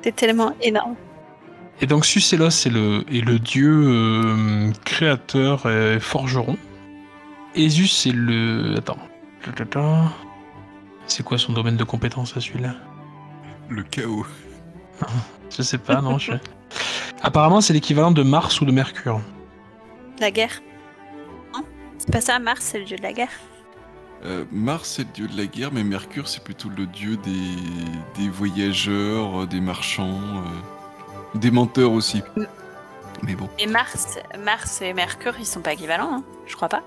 [0.03, 0.95] C'est tellement énorme.
[1.83, 6.57] Et donc Sucélos est le, est le dieu euh, créateur et forgeron.
[7.57, 8.77] Esus est le...
[8.79, 8.99] Attends.
[11.09, 12.77] C'est quoi son domaine de compétence à celui-là?
[13.69, 14.25] Le chaos.
[15.55, 16.19] Je sais pas, non.
[16.19, 16.33] je-
[17.21, 19.21] Apparemment, c'est l'équivalent de Mars ou de Mercure.
[20.21, 20.63] La guerre.
[21.53, 21.65] Non
[21.99, 23.29] C'est pas ça, Mars, c'est le dieu de la guerre.
[24.25, 28.23] Euh, Mars, c'est le dieu de la guerre, mais Mercure, c'est plutôt le dieu des,
[28.23, 30.43] des voyageurs, euh, des marchands, euh,
[31.35, 32.23] des menteurs aussi.
[33.23, 33.49] Mais bon.
[33.59, 36.83] Et Mars, Mars et Mercure, ils sont pas équivalents, hein je crois pas.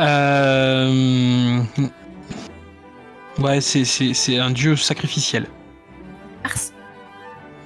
[0.00, 1.60] Euh,
[3.40, 5.46] Ouais, c'est- c'est c'est un dieu sacrificiel.
[6.42, 6.72] Mars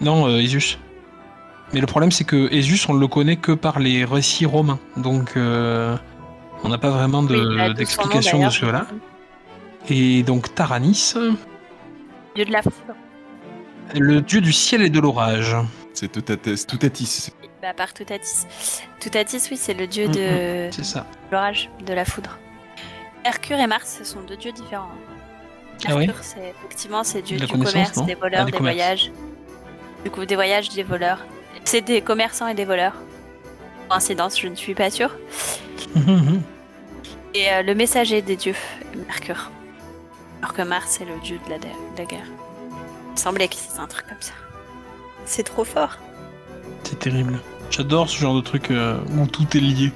[0.03, 0.78] Non, euh, Esus.
[1.72, 4.78] Mais le problème, c'est que Esus, on le connaît que par les récits romains.
[4.99, 5.97] Donc, euh,
[6.64, 8.87] on n'a pas vraiment de- Oui, il a de d'explication nom, de ce là
[9.89, 11.14] Et donc, Taranis,
[12.35, 12.95] Dieu de la foudre.
[13.95, 15.57] le dieu du ciel et de l'orage.
[15.95, 16.64] C'est Toutatis.
[16.66, 17.30] Toutatis.
[17.61, 18.47] Bah, par Toutatis.
[19.01, 21.07] Toutatis, oui, c'est le dieu Mm, de C'est ça.
[21.30, 22.39] l'orage, de la foudre.
[23.24, 24.89] Mercure et Mars, ce sont deux dieux différents.
[25.87, 29.12] Ah Mercure, c'est effectivement, c'est dieu du commerce, des voleurs, Ah, du des voyages.
[30.05, 31.24] Du coup, des voyages, des voleurs.
[31.64, 32.95] C'est des commerçants et des voleurs.
[33.89, 35.14] Coïncidence, je ne suis pas sûre.
[37.35, 38.55] Et euh, le messager des dieux,
[39.07, 39.51] Mercure.
[40.43, 41.64] Alors que Mars, c'est le dieu de la, de
[41.97, 42.26] la guerre.
[43.09, 44.32] Il me semblait que c'est un truc comme ça.
[45.24, 45.99] C'est trop fort.
[46.84, 47.38] c'est terrible.
[47.70, 49.93] J'adore ce genre de truc euh, où tout est lié.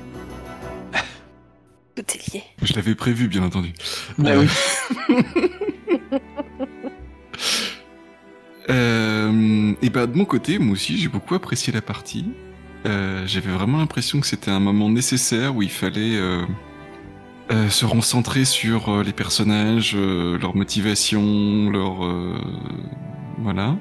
[1.97, 2.43] Tout est lié.
[2.63, 3.73] Je l'avais prévu, bien entendu.
[4.19, 4.47] Bah Euh,
[5.09, 5.17] oui.
[8.69, 12.27] Euh, et bah de mon côté, moi aussi, j'ai beaucoup apprécié la partie.
[12.85, 16.19] Euh, J'avais vraiment l'impression que c'était un moment nécessaire où il fallait
[17.51, 22.39] euh, euh, se concentrer sur euh, les personnages, euh, leur motivation, leur euh,
[23.39, 23.77] voilà.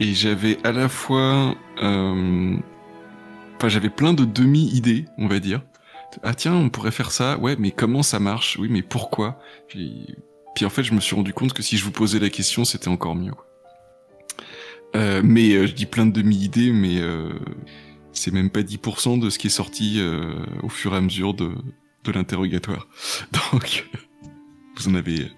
[0.00, 2.56] Et j'avais à la fois, euh,
[3.56, 5.62] enfin j'avais plein de demi-idées, on va dire.
[6.22, 7.38] Ah tiens, on pourrait faire ça.
[7.38, 8.58] Ouais, mais comment ça marche?
[8.58, 9.38] Oui, mais pourquoi?
[9.68, 10.14] Puis,
[10.54, 12.64] puis en fait, je me suis rendu compte que si je vous posais la question,
[12.64, 13.32] c'était encore mieux.
[14.94, 17.00] Euh, mais je dis plein de demi-idées, mais
[18.12, 20.02] c'est même pas 10% de ce qui est sorti
[20.62, 21.54] au fur et à mesure de,
[22.04, 22.88] de l'interrogatoire.
[23.52, 23.88] Donc,
[24.76, 25.30] vous en avez.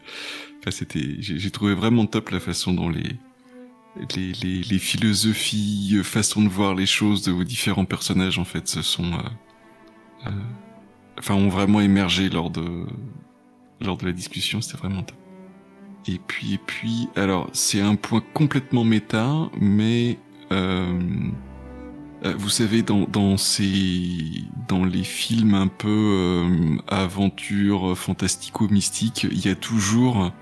[0.60, 1.16] Enfin, c'était.
[1.20, 3.16] J'ai trouvé vraiment top la façon dont les
[4.16, 8.44] les, les, les philosophies, euh, façon de voir les choses de vos différents personnages en
[8.44, 10.30] fait se sont, euh, euh,
[11.18, 12.86] enfin, ont vraiment émergé lors de
[13.80, 14.60] lors de la discussion.
[14.60, 15.16] C'était vraiment top.
[16.06, 20.18] Et puis, et puis, alors, c'est un point complètement méta, mais
[20.52, 21.00] euh,
[22.24, 29.44] euh, vous savez, dans, dans ces, dans les films un peu euh, aventure, fantastico-mystique, il
[29.44, 30.32] y a toujours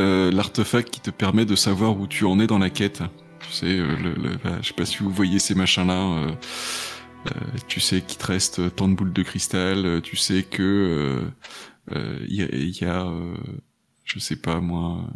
[0.00, 3.02] euh, l'artefact qui te permet de savoir où tu en es dans la quête.
[3.40, 5.94] Tu sais, euh, le, le- bah, je sais pas si vous voyez ces machins-là.
[5.94, 6.30] euh,
[7.28, 7.30] euh,
[7.68, 9.86] tu sais qu'il te reste tant de boules de cristal.
[9.86, 10.62] euh, Tu sais que
[11.92, 12.46] euh, euh, il y a,
[12.86, 13.36] y a euh,
[14.04, 15.08] je sais pas moi.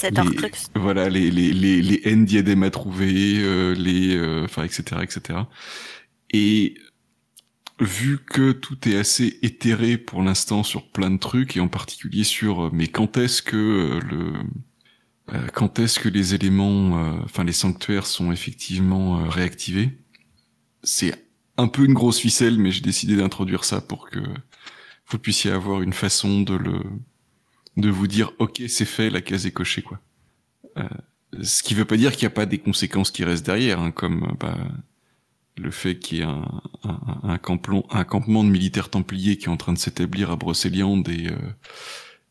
[0.00, 0.50] Cet Les- Horcrux.
[0.74, 5.40] Voilà, les, les, les, les N diadèmes à trouver, euh, les, euh, enfin, etc., etc.
[6.30, 6.74] Et
[7.80, 12.24] vu que tout est assez éthéré pour l'instant sur plein de trucs, et en particulier
[12.24, 14.32] sur, euh, mais quand est-ce que euh, le,
[15.34, 19.98] euh, quand est-ce que les éléments, euh, enfin, les sanctuaires sont effectivement réactivés,
[20.82, 21.14] c'est
[21.56, 24.20] un peu une grosse ficelle, mais j'ai décidé d'introduire ça pour que
[25.08, 26.82] vous puissiez avoir une façon de le,
[27.78, 30.00] de vous dire ok c'est fait la case est cochée quoi.
[30.76, 30.88] Euh,
[31.42, 33.90] ce qui veut pas dire qu'il n'y a pas des conséquences qui restent derrière hein,
[33.90, 34.58] comme euh, bah,
[35.56, 39.56] le fait qu'il y ait un, un, un, campement, de militaires templiers qui est en
[39.56, 41.36] train de s'établir à Brocéliande et, euh,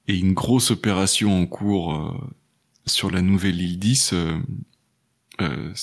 [0.08, 2.14] et une grosse opération en cours euh,
[2.86, 4.38] sur la nouvelle île 10 euh,
[5.42, 5.74] euh,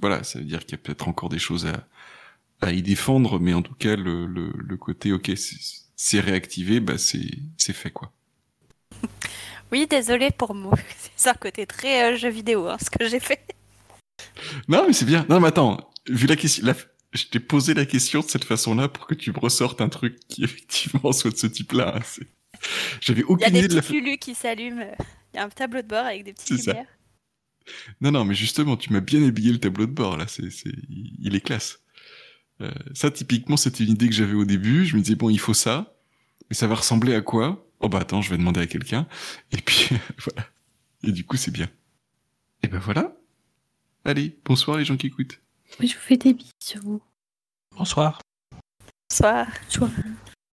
[0.00, 1.86] voilà ça veut dire qu'il y a peut-être encore des choses à,
[2.60, 6.98] à y défendre mais en tout cas le, le, le côté ok c'est- réactivé bah
[6.98, 8.12] c'est fait quoi
[9.72, 10.74] Oui, désolé pour moi.
[11.16, 13.40] C'est un côté très euh, jeu vidéo, hein, ce que j'ai fait.
[14.68, 15.24] Non, mais c'est bien.
[15.28, 16.76] Non, mais attends, vu la question, la-
[17.12, 20.18] je t'ai posé la question de cette façon-là pour que tu me ressortes un truc
[20.28, 21.96] qui effectivement soit de ce type-là.
[21.96, 22.02] hein.
[23.00, 23.82] J'avais Il y a aucune des idée de la.
[23.82, 24.84] petits lulus qui s'allument.
[25.32, 26.72] Il y a un tableau de bord avec des petites C'est ça.
[26.72, 26.86] lumières.
[28.00, 30.26] Non, non, mais justement, tu m'as bien habillé le tableau de bord là.
[30.28, 30.42] C'est,
[30.90, 31.78] il il est classe.
[32.60, 34.84] Euh, ça, typiquement, c'était une idée que j'avais au début.
[34.86, 35.96] Je me disais bon, il faut ça,
[36.48, 37.66] mais ça va ressembler à quoi?
[37.80, 39.06] Oh bah attends, je vais demander à quelqu'un.
[39.50, 39.88] Et puis
[40.18, 40.46] voilà.
[41.02, 41.68] Et du coup, c'est bien.
[42.62, 43.16] Et ben voilà.
[44.04, 45.40] Allez, bonsoir les gens qui écoutent.
[45.80, 47.02] Je vous fais des bisous.
[47.76, 48.20] Bonsoir.
[49.12, 49.90] Soit Bonsoir.